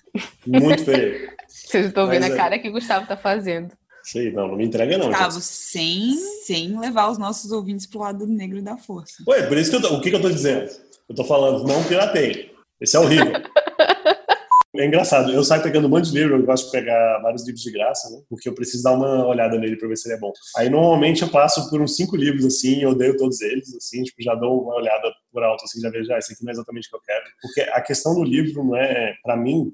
[0.46, 1.32] Muito feio.
[1.48, 3.72] Vocês estão vendo a cara que o Gustavo está fazendo.
[4.02, 5.08] Sei, não, não me entrega não.
[5.08, 9.22] Gustavo, sem, sem levar os nossos ouvintes pro lado negro da força.
[9.28, 10.70] Ué, por isso que eu tô, o que, que eu tô dizendo?
[11.08, 12.50] Eu tô falando, não pirateiem.
[12.80, 13.32] Esse é horrível.
[14.74, 17.62] É engraçado, eu saio pegando um monte de livro, eu gosto de pegar vários livros
[17.62, 18.22] de graça, né?
[18.26, 20.32] Porque eu preciso dar uma olhada nele para ver se ele é bom.
[20.56, 24.22] Aí normalmente eu passo por uns cinco livros assim, eu odeio todos eles, assim, tipo,
[24.22, 26.88] já dou uma olhada por alto, assim, já vejo, ah, esse aqui não é exatamente
[26.88, 27.24] o que eu quero.
[27.42, 29.70] Porque a questão do livro não é, para mim,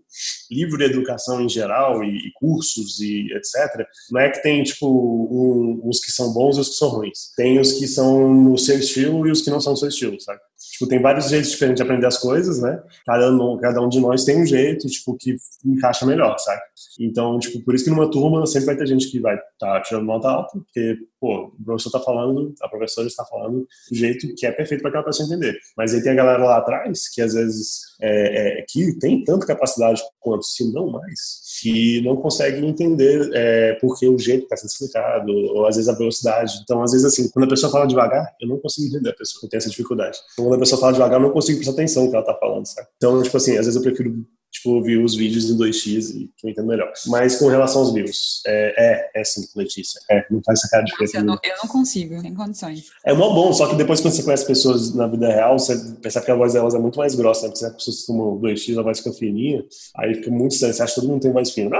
[0.50, 4.88] livro de educação em geral e, e, cursos e etc, não é que tem, tipo,
[4.88, 7.32] um, os que são bons e os que são ruins.
[7.36, 10.20] Tem os que são no seu estilo e os que não são no seu estilo,
[10.20, 10.40] sabe?
[10.58, 12.82] Tipo, tem vários jeitos diferentes de aprender as coisas, né?
[13.06, 16.60] Cada um, cada um de nós tem um jeito, tipo, que encaixa melhor, sabe?
[16.98, 19.80] Então, tipo, por isso que numa turma sempre vai ter gente que vai estar tá
[19.82, 24.34] tirando nota alta, porque, pô, o professor está falando, a professora está falando do jeito
[24.34, 25.56] que é perfeito para aquela pessoa entender.
[25.76, 29.46] Mas aí tem a galera lá atrás, que às vezes, é, é, que tem tanta
[29.46, 34.70] capacidade quanto, se não mais, que não consegue entender é, porque o jeito está sendo
[34.70, 36.52] explicado, ou às vezes a velocidade.
[36.62, 39.40] Então, às vezes, assim, quando a pessoa fala devagar, eu não consigo entender a pessoa,
[39.44, 40.18] eu tenho essa dificuldade.
[40.32, 42.38] Então, quando a pessoa fala devagar, eu não consigo prestar atenção no que ela está
[42.38, 42.88] falando, sabe?
[42.96, 46.46] Então, tipo assim, às vezes eu prefiro tipo, ouvir os vídeos em 2x e que
[46.46, 46.92] eu entendo melhor.
[47.06, 50.00] Mas com relação aos livros, é, é, é sim, Letícia.
[50.10, 52.86] É, não faz essa cara de eu, não, eu não consigo, tem condições.
[53.04, 56.26] É mó bom, só que depois quando você conhece pessoas na vida real, você percebe
[56.26, 57.48] que a voz delas é muito mais grossa, né?
[57.48, 59.64] Porque se a pessoa tomou 2x, a voz fica fininha,
[59.96, 61.70] aí fica muito estranho, você acha que todo mundo tem voz fina.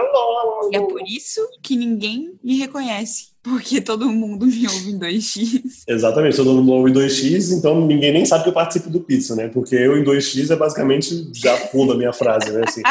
[0.71, 3.38] E é por isso que ninguém me reconhece.
[3.49, 5.85] Porque todo mundo me ouve em 2x.
[5.87, 9.35] Exatamente, todo mundo ouve em 2x, então ninguém nem sabe que eu participo do Pizza,
[9.35, 9.49] né?
[9.49, 12.63] Porque eu em 2x é basicamente já pula a minha frase, né?
[12.67, 12.83] Assim,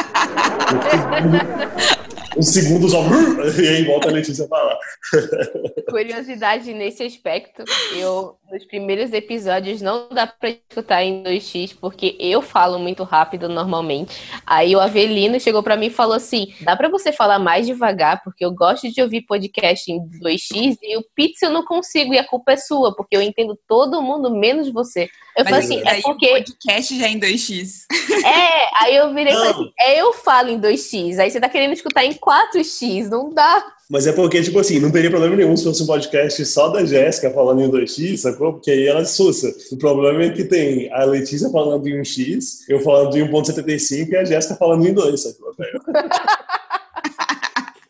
[2.38, 3.04] um segundo só,
[3.62, 4.78] e aí volta a Letícia falar.
[5.90, 7.64] Curiosidade nesse aspecto,
[7.96, 13.50] eu nos primeiros episódios não dá para escutar em 2x porque eu falo muito rápido
[13.50, 14.22] normalmente.
[14.46, 18.22] Aí o Avelino chegou para mim e falou assim: "Dá para você falar mais devagar
[18.24, 22.18] porque eu gosto de ouvir podcast em 2x e o Pizza eu não consigo e
[22.18, 25.10] a culpa é sua, porque eu entendo todo mundo menos você".
[25.36, 27.86] Eu Mas falei assim, é porque o podcast já é em 2x.
[28.26, 31.20] É, aí eu virei e falei assim: "É, eu falo em 2x".
[31.20, 33.77] Aí você tá querendo escutar em 4x, não dá.
[33.90, 36.84] Mas é porque, tipo assim, não teria problema nenhum se fosse um podcast só da
[36.84, 38.54] Jéssica falando em 2x, sacou?
[38.54, 39.56] Porque aí ela é sussa.
[39.72, 44.18] O problema é que tem a Letícia falando em 1x, eu falando em 1.75 e
[44.18, 45.56] a Jéssica falando em 2, sacou?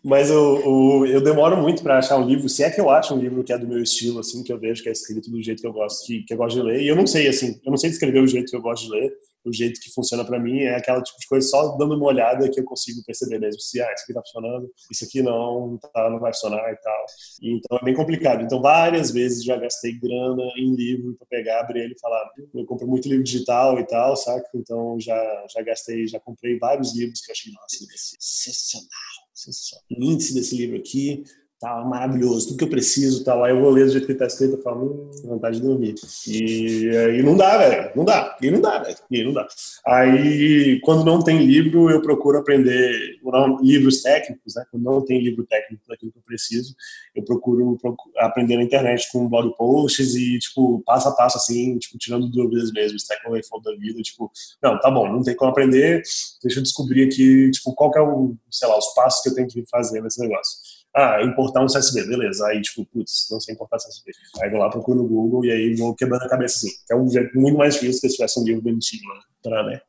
[0.06, 3.14] Mas eu, eu, eu, demoro muito para achar um livro, se é que eu acho
[3.14, 5.42] um livro que é do meu estilo, assim, que eu vejo que é escrito do
[5.42, 6.82] jeito que eu gosto, que, que eu gosto de ler.
[6.82, 8.92] E eu não sei, assim, eu não sei descrever o jeito que eu gosto de
[8.92, 9.12] ler
[9.48, 12.50] o jeito que funciona para mim é aquela tipo de coisa só dando uma olhada
[12.50, 16.10] que eu consigo perceber mesmo se ah, isso aqui tá funcionando, isso aqui não, tá,
[16.10, 17.06] não vai funcionar e tal.
[17.42, 18.44] Então é bem complicado.
[18.44, 22.66] Então várias vezes já gastei grana em livro para pegar, abrir ele e falar, eu
[22.66, 24.50] compro muito livro digital e tal, saca?
[24.56, 27.86] Então já já gastei, já comprei vários livros que eu achei nossa,
[28.20, 28.90] sensacional,
[29.34, 29.86] sensacional.
[29.92, 31.24] O índice desse livro aqui
[31.60, 34.28] tá maravilhoso, tudo que eu preciso, tá lá, eu vou ler do jeito que tá
[34.28, 35.96] escrito, eu falo, hum, vontade de dormir.
[36.28, 39.48] E aí não dá, velho, não dá, e não dá, velho, e não dá.
[39.88, 43.18] Aí, quando não tem livro, eu procuro aprender
[43.62, 46.76] livros técnicos, né, quando não tem livro técnico daquilo que eu preciso,
[47.16, 51.78] eu procuro, procuro aprender na internet com blog posts e, tipo, passo a passo, assim,
[51.80, 55.50] tipo, tirando dúvidas mesmo, Stack Overflow da vida, tipo, não, tá bom, não tem como
[55.50, 56.04] aprender,
[56.44, 59.34] deixa eu descobrir aqui, tipo, qual que é o, sei lá, os passos que eu
[59.34, 62.48] tenho que fazer nesse negócio ah, importar um CSV, beleza.
[62.48, 64.12] Aí, tipo, putz, não sei importar CSV.
[64.42, 66.76] Aí vou lá, procuro no Google e aí vou quebrando a cabeça assim.
[66.90, 69.82] É um jeito muito mais difícil que se tivesse um livro bonitinho né, para né,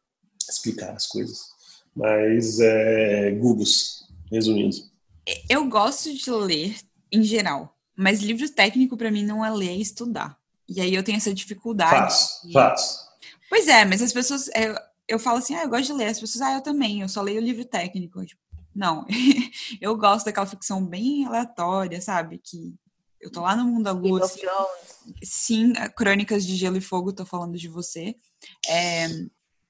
[0.48, 1.38] explicar as coisas.
[1.96, 4.76] Mas, é, Googles, resumindo.
[5.48, 6.76] Eu gosto de ler
[7.10, 10.38] em geral, mas livro técnico para mim não é ler, é estudar.
[10.68, 11.90] E aí eu tenho essa dificuldade.
[11.90, 12.52] Faz, de...
[12.52, 12.98] faz.
[13.48, 14.48] Pois é, mas as pessoas.
[14.48, 14.74] Eu,
[15.08, 16.08] eu falo assim, ah, eu gosto de ler.
[16.08, 18.24] As pessoas, ah, eu também, eu só leio livro técnico.
[18.26, 18.40] Tipo,
[18.78, 19.04] não,
[19.80, 22.38] eu gosto daquela ficção bem aleatória, sabe?
[22.38, 22.72] Que
[23.20, 24.24] Eu tô lá no mundo da lua.
[24.24, 24.40] Assim,
[25.20, 28.14] sim, Crônicas de Gelo e Fogo, tô falando de você.
[28.68, 29.08] É...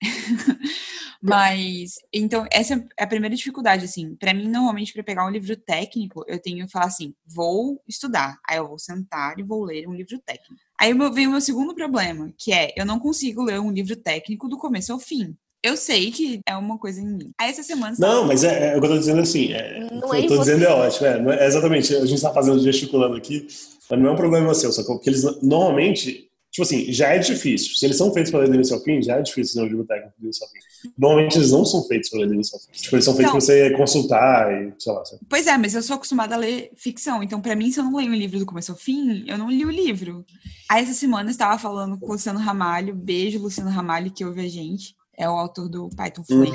[1.23, 4.15] Mas, então, essa é a primeira dificuldade, assim.
[4.15, 8.39] para mim, normalmente, para pegar um livro técnico, eu tenho que falar assim: vou estudar.
[8.47, 10.63] Aí eu vou sentar e vou ler um livro técnico.
[10.79, 14.49] Aí vem o meu segundo problema, que é: eu não consigo ler um livro técnico
[14.49, 15.35] do começo ao fim.
[15.63, 17.31] Eu sei que é uma coisa em mim.
[17.39, 17.97] Aí essa semana.
[17.99, 19.53] Não, mas é, é, o que eu tô dizendo assim.
[19.53, 21.07] É, não é eu tô dizendo é ótimo.
[21.07, 21.95] É, é, exatamente.
[21.97, 23.47] A gente tá fazendo gesticulando aqui,
[23.91, 27.75] mas não é um problema seu, só que eles normalmente Tipo assim, já é difícil.
[27.77, 29.71] Se eles são feitos para ler do início ao fim, já é difícil ler um
[29.71, 30.59] livro técnico do início ao fim.
[30.97, 32.73] Normalmente eles não são feitos para ler do início ao fim.
[32.73, 35.05] Tipo, eles são feitos para você consultar e sei lá.
[35.05, 35.23] Sabe?
[35.29, 37.23] Pois é, mas eu sou acostumada a ler ficção.
[37.23, 39.51] Então, para mim, se eu não leio um livro do começo ao fim, eu não
[39.51, 40.25] li o livro.
[40.71, 42.95] Aí, essa semana, eu estava falando com o Luciano Ramalho.
[42.95, 44.98] Beijo, Luciano Ramalho, que ouve a gente.
[45.19, 46.55] É o autor do Python Fluent.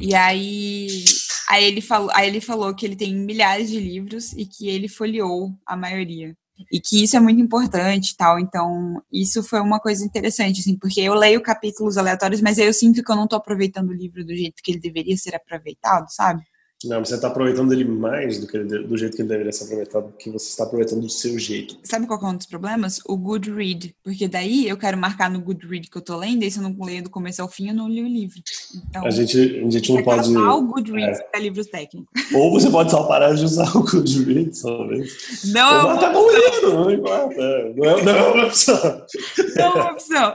[0.00, 1.04] E aí,
[1.48, 4.88] aí ele falou, aí ele falou que ele tem milhares de livros e que ele
[4.88, 6.36] folheou a maioria
[6.70, 8.38] e que isso é muito importante tal.
[8.38, 12.72] Então, isso foi uma coisa interessante, assim, porque eu leio capítulos aleatórios, mas aí eu
[12.72, 16.06] sinto que eu não estou aproveitando o livro do jeito que ele deveria ser aproveitado,
[16.10, 16.42] sabe?
[16.84, 19.64] Não, você está aproveitando ele mais do, que ele, do jeito que ele deveria ser
[19.64, 21.78] aproveitado, que você está aproveitando do seu jeito.
[21.82, 23.00] Sabe qual é um dos problemas?
[23.06, 23.94] O good read.
[24.04, 26.62] Porque daí eu quero marcar no good read que eu tô lendo, e se eu
[26.62, 28.38] não leio do começo ao fim, eu não li o livro.
[28.88, 30.28] Então, a gente, a gente não pode.
[30.28, 31.22] usar o good read é.
[31.22, 32.08] para livros técnicos.
[32.34, 35.44] Ou você pode só parar de usar o good read, talvez.
[35.46, 37.74] Não, Ou tá bom lendo, não importa.
[37.74, 39.06] Não é, não é uma opção.
[39.56, 40.34] Não é uma opção.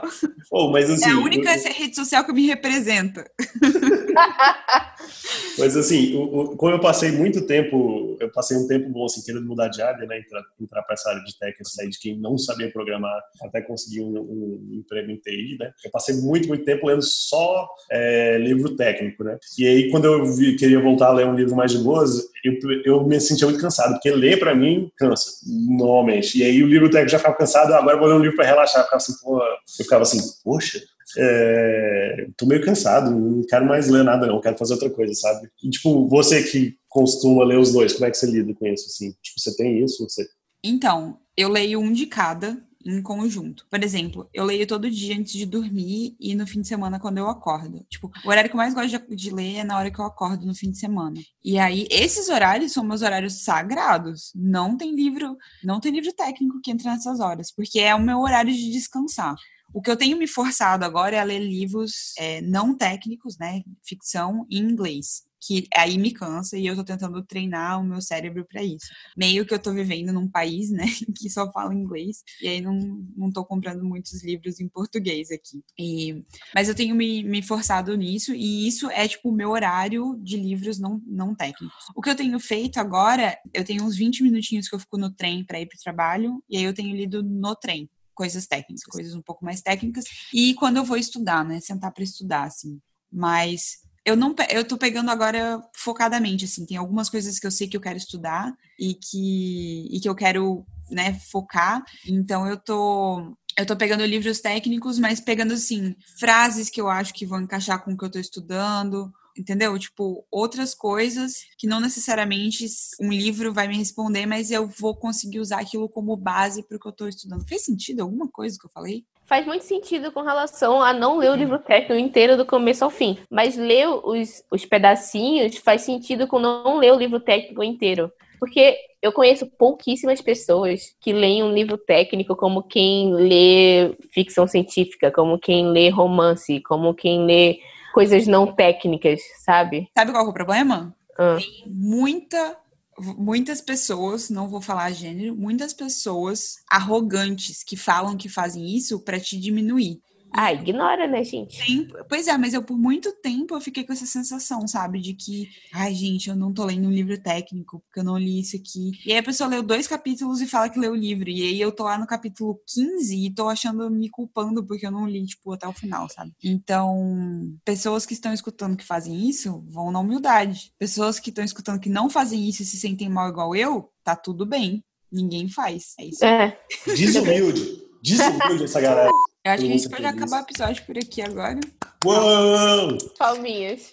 [0.54, 1.72] Oh, mas, assim, é a única eu...
[1.72, 3.24] rede social que me representa.
[5.58, 9.22] mas assim, o, o, como eu passei muito tempo, eu passei um tempo bom assim,
[9.22, 10.18] querendo mudar de área, né?
[10.18, 14.02] Entrar, entrar para essa área de técnica, sair de quem não sabia programar até conseguir
[14.02, 15.72] um, um, emprego em TI, né?
[15.82, 19.38] Eu passei muito, muito tempo lendo só é, livro técnico, né?
[19.58, 22.54] E aí, quando eu vi, queria voltar a ler um livro mais de boas, eu,
[22.84, 26.38] eu me sentia muito cansado, porque ler para mim cansa, normalmente.
[26.38, 28.80] E aí o livro técnico já ficava cansado, agora vou ler um livro para relaxar.
[28.80, 30.82] Eu ficava assim, pô, eu ficava assim, poxa,
[31.16, 35.48] é, tô meio cansado, não quero mais ler nada não, quero fazer outra coisa, sabe?
[35.62, 38.86] E, tipo, você que costuma ler os dois, como é que você lida com isso,
[38.86, 39.12] assim?
[39.22, 40.02] Tipo, você tem isso?
[40.08, 40.26] Você...
[40.64, 43.66] Então, eu leio um de cada em conjunto.
[43.70, 47.18] Por exemplo, eu leio todo dia antes de dormir e no fim de semana quando
[47.18, 47.84] eu acordo.
[47.88, 50.04] Tipo, o horário que eu mais gosto de, de ler é na hora que eu
[50.04, 51.20] acordo no fim de semana.
[51.44, 54.32] E aí, esses horários são meus horários sagrados.
[54.34, 58.20] Não tem livro, não tem livro técnico que entra nessas horas, porque é o meu
[58.20, 59.34] horário de descansar.
[59.74, 63.62] O que eu tenho me forçado agora é ler livros é, não técnicos, né?
[63.84, 68.46] Ficção em inglês que aí me cansa e eu tô tentando treinar o meu cérebro
[68.48, 68.86] para isso.
[69.16, 70.84] Meio que eu tô vivendo num país, né,
[71.18, 72.78] que só fala inglês, e aí não,
[73.16, 75.62] não tô comprando muitos livros em português aqui.
[75.78, 80.16] E, mas eu tenho me, me forçado nisso, e isso é, tipo, o meu horário
[80.22, 81.84] de livros não, não técnicos.
[81.94, 85.10] O que eu tenho feito agora, eu tenho uns 20 minutinhos que eu fico no
[85.12, 87.90] trem para ir pro trabalho, e aí eu tenho lido no trem
[88.22, 90.04] coisas técnicas, coisas um pouco mais técnicas.
[90.32, 91.58] E quando eu vou estudar, né?
[91.58, 92.80] Sentar para estudar, assim.
[93.10, 97.66] Mas eu não eu tô pegando agora focadamente, assim, tem algumas coisas que eu sei
[97.66, 101.82] que eu quero estudar e que, e que eu quero, né, focar.
[102.06, 107.12] Então eu tô eu tô pegando livros técnicos, mas pegando assim, frases que eu acho
[107.12, 109.78] que vão encaixar com o que eu tô estudando, entendeu?
[109.78, 112.66] Tipo, outras coisas que não necessariamente
[113.00, 116.80] um livro vai me responder, mas eu vou conseguir usar aquilo como base para o
[116.80, 117.46] que eu estou estudando.
[117.48, 119.04] Fez sentido alguma coisa que eu falei?
[119.24, 122.90] Faz muito sentido com relação a não ler o livro técnico inteiro do começo ao
[122.90, 128.12] fim, mas ler os, os pedacinhos faz sentido com não ler o livro técnico inteiro.
[128.38, 135.10] Porque eu conheço pouquíssimas pessoas que leem um livro técnico como quem lê ficção científica,
[135.10, 137.60] como quem lê romance, como quem lê
[137.92, 139.88] coisas não técnicas, sabe?
[139.96, 140.94] Sabe qual é o problema?
[141.18, 141.36] Ah.
[141.36, 142.58] Tem muita
[142.98, 149.18] muitas pessoas, não vou falar gênero, muitas pessoas arrogantes que falam que fazem isso para
[149.18, 150.00] te diminuir.
[150.32, 151.62] Ah, ignora, né, gente?
[151.62, 155.00] Sim, pois é, mas eu por muito tempo eu fiquei com essa sensação, sabe?
[155.00, 158.40] De que, ai, gente, eu não tô lendo um livro técnico, porque eu não li
[158.40, 158.92] isso aqui.
[159.04, 161.28] E aí a pessoa leu dois capítulos e fala que leu o livro.
[161.28, 164.90] E aí eu tô lá no capítulo 15 e tô achando, me culpando porque eu
[164.90, 166.32] não li, tipo, até o final, sabe?
[166.42, 170.72] Então, pessoas que estão escutando que fazem isso vão na humildade.
[170.78, 174.16] Pessoas que estão escutando que não fazem isso e se sentem mal igual eu, tá
[174.16, 174.82] tudo bem.
[175.10, 175.94] Ninguém faz.
[175.98, 176.24] É isso.
[176.24, 176.58] É.
[176.86, 177.82] Desumilde.
[178.02, 179.10] Desumilde essa galera.
[179.44, 181.58] Eu acho que a gente pode acabar o episódio por aqui agora.
[182.04, 182.96] Uou!
[183.18, 183.90] Palminhas.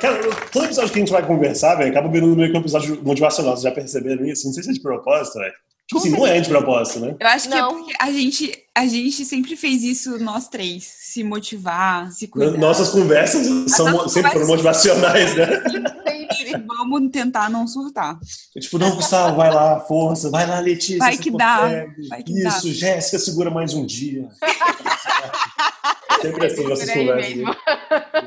[0.00, 0.20] Cara,
[0.52, 3.56] todo episódio que a gente vai conversar, velho, acaba virando meio que um episódio motivacional.
[3.56, 4.46] Vocês já perceberam isso?
[4.46, 5.52] Não sei se é de propósito, velho.
[5.88, 7.16] Tipo assim, não é de propósito, né?
[7.18, 7.74] Eu acho que é não.
[7.74, 10.84] porque a gente, a gente sempre fez isso, nós três.
[10.84, 12.56] Se motivar, se cuidar.
[12.56, 15.46] Nossas conversas são nossas sempre conversas foram motivacionais, né?
[16.66, 18.18] vamos tentar não surtar.
[18.58, 20.98] tipo, não, Gustavo, vai lá, força, vai lá, Letícia.
[20.98, 21.86] Vai que dá.
[22.08, 22.74] Vai que Isso, dá.
[22.74, 24.28] Jéssica, segura mais um dia.
[26.22, 27.42] Sempre assim, nossas conversas.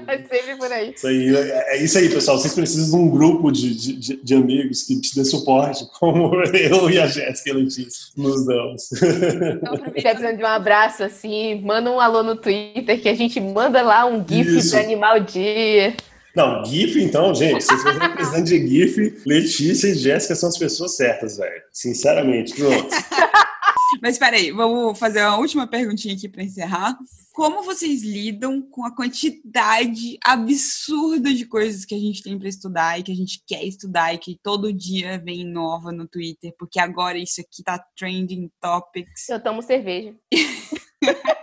[0.07, 0.93] É sempre por aí.
[0.93, 2.37] Isso aí, é, é isso aí, pessoal.
[2.37, 6.89] Vocês precisam de um grupo de, de, de amigos que te dê suporte, como eu
[6.89, 8.89] e a Jéssica e a Letícia nos damos.
[8.91, 13.39] Então, Se precisando de um abraço, assim, manda um alô no Twitter que a gente
[13.39, 14.71] manda lá um GIF Isso.
[14.71, 15.95] de animal dia.
[16.35, 20.57] Não, GIF, então, gente, se vocês estão precisando de GIF, Letícia e Jéssica são as
[20.57, 21.63] pessoas certas, velho.
[21.71, 22.89] Sinceramente, pronto.
[24.01, 26.97] Mas peraí, vamos fazer uma última perguntinha aqui para encerrar.
[27.33, 32.99] Como vocês lidam com a quantidade absurda de coisas que a gente tem para estudar
[32.99, 36.79] e que a gente quer estudar e que todo dia vem nova no Twitter, porque
[36.79, 39.29] agora isso aqui tá trending topics.
[39.29, 40.13] Eu tomo cerveja.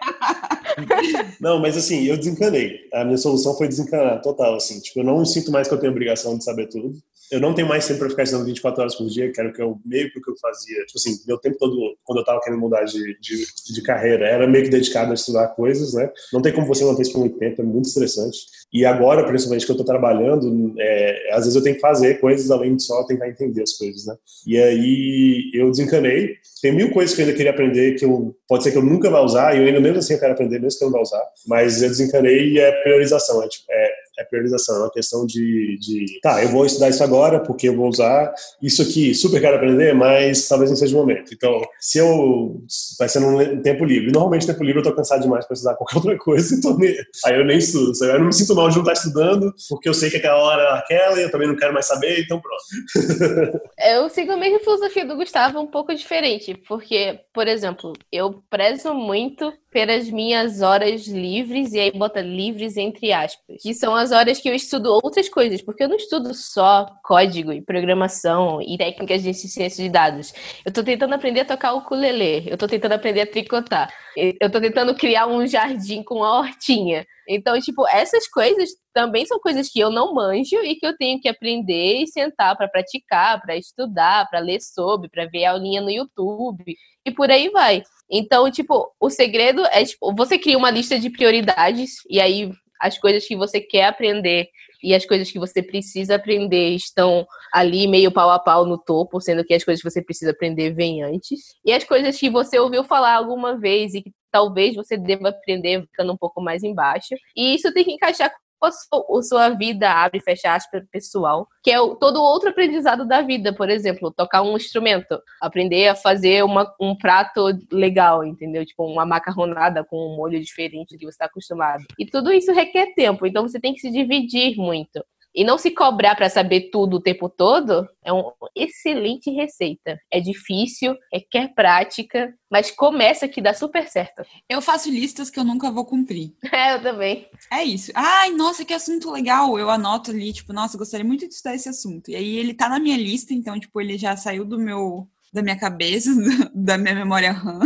[1.40, 2.88] Não, mas assim, eu desencanei.
[2.92, 4.80] A minha solução foi desencanar, total, assim.
[4.80, 6.94] Tipo, eu não sinto mais que eu tenho obrigação de saber tudo.
[7.32, 9.52] Eu não tenho mais tempo para ficar estudando 24 horas por dia, que era o
[9.54, 10.84] que eu, meio que o que eu fazia.
[10.84, 14.46] Tipo assim, meu tempo todo, quando eu tava querendo mudar de, de, de carreira, era
[14.46, 16.10] meio que dedicado a estudar coisas, né?
[16.30, 18.36] Não tem como você manter isso por muito tempo, é muito estressante.
[18.70, 22.50] E agora, principalmente que eu tô trabalhando, é, às vezes eu tenho que fazer coisas
[22.50, 24.14] além de só tentar entender as coisas, né?
[24.46, 26.34] E aí eu desencanei.
[26.60, 29.08] Tem mil coisas que eu ainda queria aprender que eu, pode ser que eu nunca
[29.08, 31.02] vá usar, e eu ainda mesmo assim eu quero aprender, mesmo que eu não vá
[31.02, 31.22] usar.
[31.46, 33.90] Mas eu desencanei e é priorização, é, tipo, é,
[34.22, 37.76] é priorização, é uma questão de, de, tá, eu vou estudar isso agora porque eu
[37.76, 41.32] vou usar isso aqui, super quero aprender, mas talvez não seja o momento.
[41.34, 42.62] Então, se eu,
[42.98, 44.12] vai ser num tempo livre.
[44.12, 46.76] Normalmente, tempo livre eu tô cansado demais para estudar qualquer outra coisa, então
[47.24, 47.92] aí eu nem estudo.
[48.04, 50.62] Eu não me sinto mal de não estar estudando, porque eu sei que aquela hora
[50.62, 53.62] é aquela e eu também não quero mais saber, então pronto.
[53.78, 58.94] Eu sigo a mesma filosofia do Gustavo, um pouco diferente, porque, por exemplo, eu prezo
[58.94, 64.38] muito pelas minhas horas livres, e aí bota livres entre aspas, que são as horas
[64.38, 69.22] que eu estudo outras coisas, porque eu não estudo só código e programação e técnicas
[69.22, 70.32] de ciência de dados.
[70.64, 74.50] Eu tô tentando aprender a tocar o ukulele, eu tô tentando aprender a tricotar, eu
[74.50, 77.04] tô tentando criar um jardim com uma hortinha.
[77.28, 81.20] Então, tipo, essas coisas também são coisas que eu não manjo e que eu tenho
[81.20, 85.90] que aprender e sentar para praticar, para estudar, para ler sobre, para ver aulinha no
[85.90, 87.82] YouTube e por aí vai.
[88.10, 92.52] Então, tipo, o segredo é, tipo, você cria uma lista de prioridades e aí
[92.82, 94.48] as coisas que você quer aprender
[94.82, 99.20] e as coisas que você precisa aprender estão ali meio pau a pau no topo,
[99.20, 101.54] sendo que as coisas que você precisa aprender vêm antes.
[101.64, 105.82] E as coisas que você ouviu falar alguma vez e que talvez você deva aprender
[105.82, 107.14] ficando um pouco mais embaixo.
[107.36, 108.32] E isso tem que encaixar
[108.66, 113.54] a sua, vida, abre e fecha aspas, pessoal, que é todo outro aprendizado da vida,
[113.54, 118.64] por exemplo, tocar um instrumento, aprender a fazer uma, um prato legal, entendeu?
[118.64, 121.84] Tipo, uma macarronada com um molho diferente do que você está acostumado.
[121.98, 125.04] E tudo isso requer tempo, então você tem que se dividir muito.
[125.34, 129.98] E não se cobrar para saber tudo o tempo todo é uma excelente receita.
[130.10, 134.22] É difícil, requer prática, mas começa que dá super certo.
[134.48, 136.34] Eu faço listas que eu nunca vou cumprir.
[136.52, 137.26] É, eu também.
[137.50, 137.90] É isso.
[137.94, 139.58] Ai, nossa, que assunto legal.
[139.58, 142.10] Eu anoto ali, tipo, nossa, gostaria muito de estudar esse assunto.
[142.10, 145.42] E aí ele tá na minha lista, então, tipo, ele já saiu do meu da
[145.42, 146.10] minha cabeça,
[146.54, 147.60] da minha memória RAM,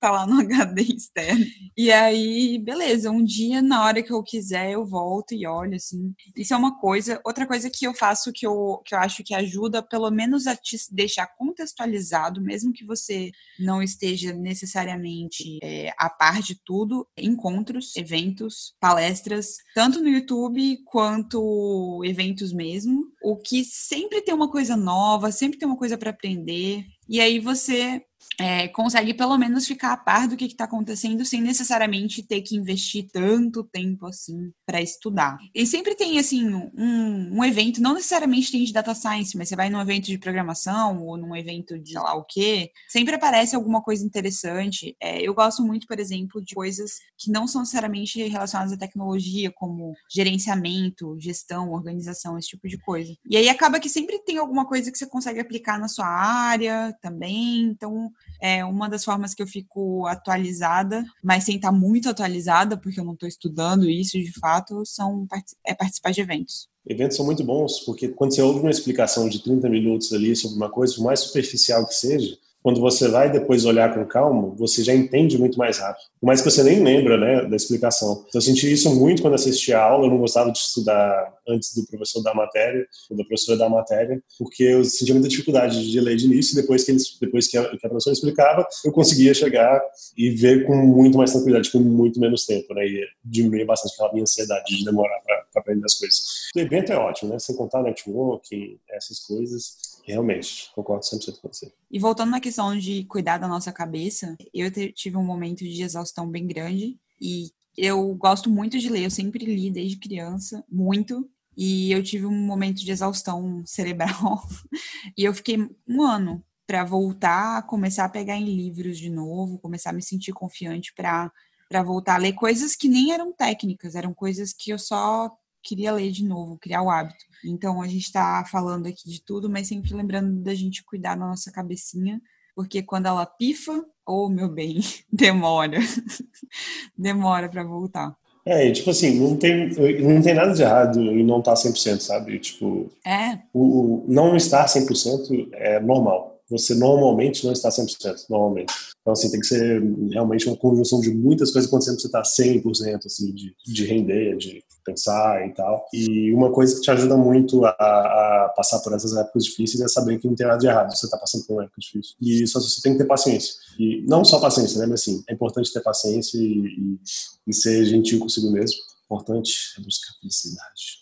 [0.00, 1.44] tá lá no HD externo.
[1.76, 6.14] E aí, beleza, um dia, na hora que eu quiser, eu volto e olho, assim.
[6.36, 7.20] Isso é uma coisa.
[7.24, 10.56] Outra coisa que eu faço que eu, que eu acho que ajuda, pelo menos, a
[10.56, 17.94] te deixar contextualizado, mesmo que você não esteja necessariamente é, a par de tudo, encontros,
[17.96, 23.04] eventos, palestras, tanto no YouTube quanto eventos mesmo.
[23.22, 26.84] O que sempre tem uma coisa nova, sempre tem uma coisa para aprender.
[27.08, 28.02] E aí você
[28.38, 32.56] é, consegue pelo menos ficar a par do que está acontecendo sem necessariamente ter que
[32.56, 35.38] investir tanto tempo assim para estudar.
[35.54, 39.56] E sempre tem assim um, um, evento, não necessariamente tem de data science, mas você
[39.56, 43.54] vai num evento de programação ou num evento de sei lá o quê, sempre aparece
[43.54, 44.96] alguma coisa interessante.
[45.00, 49.50] É, eu gosto muito, por exemplo, de coisas que não são necessariamente relacionadas à tecnologia,
[49.50, 53.12] como gerenciamento, gestão, organização, esse tipo de coisa.
[53.28, 56.96] E aí acaba que sempre tem alguma coisa que você consegue aplicar na sua área
[57.02, 57.64] também.
[57.64, 58.10] Então,
[58.40, 63.04] é uma das formas que eu fico atualizada, mas sem estar muito atualizada, porque eu
[63.04, 65.26] não estou estudando isso de fato, são
[65.66, 66.68] é participar de eventos.
[66.86, 70.56] Eventos são muito bons, porque quando você ouve uma explicação de 30 minutos ali sobre
[70.56, 74.82] uma coisa, por mais superficial que seja, quando você vai depois olhar com calma, você
[74.84, 76.04] já entende muito mais rápido.
[76.22, 78.24] Mais que você nem lembra, né, da explicação.
[78.28, 81.74] Então, eu senti isso muito quando assisti a aula, eu não gostava de estudar antes
[81.74, 86.00] do professor da matéria, ou da professora da matéria, porque eu sentia muita dificuldade de
[86.00, 88.92] ler de início, e depois que, eles, depois que a, que a professora explicava, eu
[88.92, 89.80] conseguia chegar
[90.16, 94.12] e ver com muito mais tranquilidade, com muito menos tempo, né, e diminuir bastante aquela
[94.12, 96.20] minha ansiedade de demorar para aprender as coisas.
[96.54, 101.72] O evento é ótimo, né, sem contar networking, essas coisas, Realmente, concordo 100% com você.
[101.90, 106.28] E voltando na questão de cuidar da nossa cabeça, eu tive um momento de exaustão
[106.28, 111.28] bem grande e eu gosto muito de ler, eu sempre li desde criança, muito.
[111.56, 114.42] E eu tive um momento de exaustão cerebral
[115.16, 119.90] e eu fiquei um ano para voltar começar a pegar em livros de novo, começar
[119.90, 121.30] a me sentir confiante para
[121.68, 125.30] para voltar a ler coisas que nem eram técnicas, eram coisas que eu só
[125.62, 127.24] queria ler de novo, criar o hábito.
[127.44, 131.26] Então a gente está falando aqui de tudo, mas sempre lembrando da gente cuidar da
[131.26, 132.20] nossa cabecinha,
[132.54, 134.80] porque quando ela pifa, oh meu bem,
[135.12, 135.78] demora.
[136.96, 138.14] demora para voltar.
[138.44, 139.68] É, e, tipo assim, não tem,
[140.00, 142.38] não tem nada de errado em não estar 100%, sabe?
[142.38, 143.38] Tipo, é.
[143.52, 146.29] o, o não estar 100% é normal.
[146.50, 148.72] Você normalmente não está 100%, normalmente.
[149.00, 152.92] Então, assim, tem que ser realmente uma conjunção de muitas coisas acontecendo para você estar
[152.92, 155.86] 100%, assim, de, de render, de pensar e tal.
[155.92, 159.88] E uma coisa que te ajuda muito a, a, passar por essas épocas difíceis é
[159.88, 162.14] saber que não tem nada de errado você está passando por uma época difícil.
[162.20, 163.54] E só você tem que ter paciência.
[163.78, 164.86] E não só paciência, né?
[164.86, 166.98] Mas assim, é importante ter paciência e, e,
[167.46, 168.78] e ser gentil consigo mesmo.
[169.04, 171.00] Importante é buscar felicidade.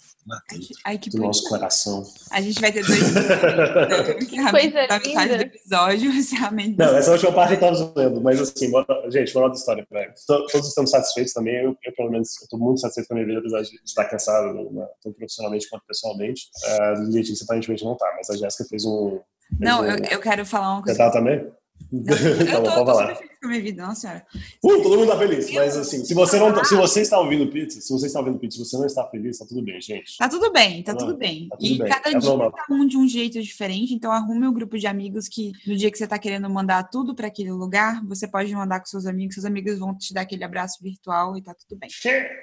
[0.85, 2.03] Ai, que do nosso coração.
[2.31, 3.01] A gente vai ter dois
[4.51, 6.11] coisa da metade do episódio,
[6.79, 8.71] Não, essa última parte eu tava zoando, mas assim,
[9.11, 10.13] gente, moral da história, velho.
[10.27, 13.41] Todos estamos satisfeitos também, eu, eu pelo menos estou muito satisfeito com a minha vida,
[13.41, 16.43] apesar de estar cansado, né, tanto profissionalmente quanto pessoalmente.
[16.65, 19.11] Uh, Letícia aparentemente não tá, mas a Jéssica fez um...
[19.11, 19.85] Fez não, um...
[19.85, 20.97] Eu, eu quero falar uma coisa.
[20.97, 21.51] Você tá também?
[21.93, 24.27] eu tô, tô super a minha vida, não, senhora.
[24.63, 27.51] Uh, todo mundo tá feliz, mas assim, se você não, tá, se você está ouvindo
[27.51, 30.17] pizza, se você está ouvindo pizza, se você não está feliz, tá tudo bem, gente.
[30.17, 31.49] Tá tudo bem, tá, tudo bem.
[31.49, 31.89] Tá tudo e bem.
[31.89, 32.53] cada é dia normal.
[32.53, 35.91] tá um de um jeito diferente, então arrume um grupo de amigos que no dia
[35.91, 39.35] que você tá querendo mandar tudo para aquele lugar, você pode mandar com seus amigos,
[39.35, 41.89] seus amigos vão te dar aquele abraço virtual e tá tudo bem.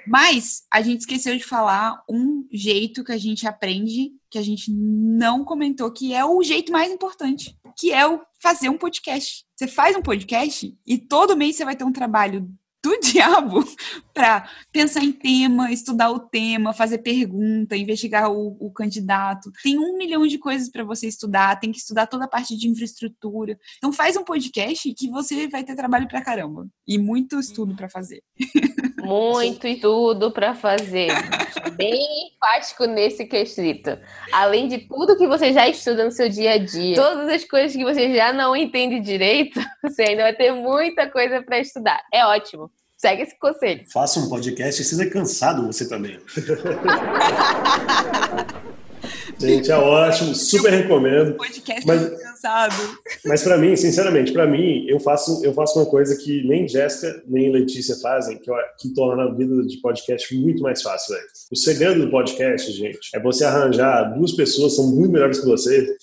[0.06, 4.70] Mas a gente esqueceu de falar um jeito que a gente aprende que a gente
[4.70, 9.45] não comentou, que é o jeito mais importante, que é o fazer um podcast.
[9.56, 12.46] Você faz um podcast e todo mês você vai ter um trabalho
[12.86, 13.64] do diabo
[14.14, 19.50] para pensar em tema, estudar o tema, fazer pergunta, investigar o, o candidato.
[19.62, 22.68] Tem um milhão de coisas para você estudar, tem que estudar toda a parte de
[22.68, 23.58] infraestrutura.
[23.76, 27.88] Então faz um podcast que você vai ter trabalho para caramba e muito estudo para
[27.88, 28.22] fazer.
[29.02, 31.08] Muito estudo para fazer.
[31.76, 33.98] Bem enfático nesse quesito.
[34.32, 37.76] Além de tudo que você já estuda no seu dia a dia, todas as coisas
[37.76, 42.02] que você já não entende direito, você ainda vai ter muita coisa para estudar.
[42.12, 42.70] É ótimo.
[43.06, 43.84] Segue esse conselho.
[43.92, 46.18] Faça um podcast e seja cansado você também.
[49.38, 51.34] Gente, é ótimo, super recomendo.
[51.34, 52.74] Podcast mas, cansado.
[53.26, 57.22] Mas para mim, sinceramente, para mim, eu faço, eu faço uma coisa que nem Jéssica
[57.26, 61.26] nem Letícia fazem, que, que torna a vida de podcast muito mais fácil, velho.
[61.52, 65.46] O segredo do podcast, gente, é você arranjar duas pessoas que são muito melhores que
[65.46, 65.96] você,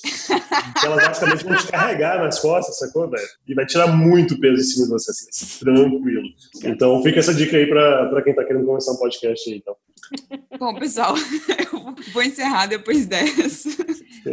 [0.80, 3.28] que elas basicamente vão te carregar nas costas, sacou, velho?
[3.48, 6.28] E vai tirar muito peso em cima de você, assim, tranquilo.
[6.64, 9.76] Então, fica essa dica aí para quem tá querendo começar um podcast aí, então.
[10.60, 11.16] Bom, pessoal,
[11.74, 13.70] eu vou encerrar depois dessa.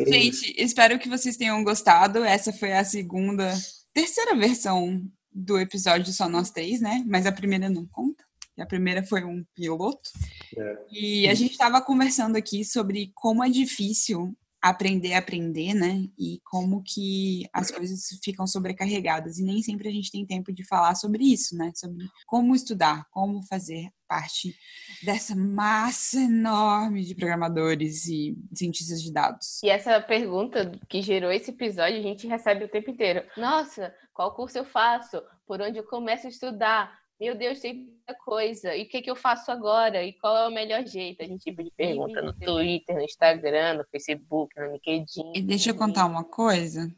[0.07, 2.25] Gente, espero que vocês tenham gostado.
[2.25, 3.53] Essa foi a segunda,
[3.93, 5.03] terceira versão
[5.33, 7.05] do episódio Só Nós Três, né?
[7.07, 8.25] Mas a primeira não conta.
[8.59, 10.11] A primeira foi um piloto.
[10.57, 10.79] É.
[10.91, 16.07] E a gente estava conversando aqui sobre como é difícil aprender a aprender, né?
[16.19, 19.39] E como que as coisas ficam sobrecarregadas.
[19.39, 21.73] E nem sempre a gente tem tempo de falar sobre isso, né?
[21.75, 24.57] Sobre como estudar, como fazer parte
[25.05, 29.63] dessa massa enorme de programadores e cientistas de dados.
[29.63, 33.23] E essa pergunta que gerou esse episódio, a gente recebe o tempo inteiro.
[33.37, 35.23] Nossa, qual curso eu faço?
[35.47, 37.01] Por onde eu começo a estudar?
[37.21, 38.75] meu Deus, tem muita coisa.
[38.75, 40.03] E o que, que eu faço agora?
[40.03, 41.23] E qual é o melhor jeito?
[41.23, 45.33] A gente tipo de pergunta no Twitter, no Instagram, no Facebook, no LinkedIn.
[45.35, 46.91] E deixa eu contar uma coisa.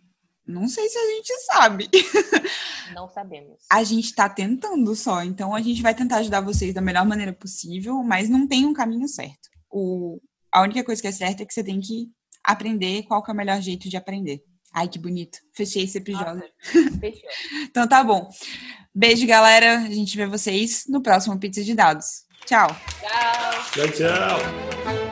[0.47, 1.88] Não sei se a gente sabe.
[2.95, 3.59] Não sabemos.
[3.70, 7.32] A gente está tentando só, então a gente vai tentar ajudar vocês da melhor maneira
[7.32, 9.49] possível, mas não tem um caminho certo.
[9.70, 10.20] O,
[10.51, 12.09] a única coisa que é certa é que você tem que
[12.45, 14.43] aprender qual que é o melhor jeito de aprender.
[14.74, 15.38] Ai, que bonito.
[15.55, 16.43] Fechei esse episódio.
[17.01, 17.30] Fechou.
[17.62, 18.28] então tá bom.
[18.95, 19.78] Beijo, galera.
[19.78, 22.24] A gente vê vocês no próximo Pizza de Dados.
[22.47, 22.68] Tchau.
[23.01, 23.62] Tchau.
[23.72, 25.11] Tchau, tchau.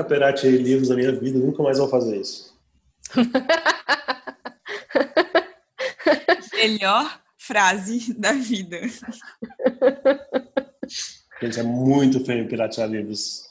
[0.00, 2.58] Nunca pirateei livros na minha vida, nunca mais vou fazer isso.
[6.54, 8.80] Melhor frase da vida.
[11.42, 13.49] Gente, é muito feio piratear livros.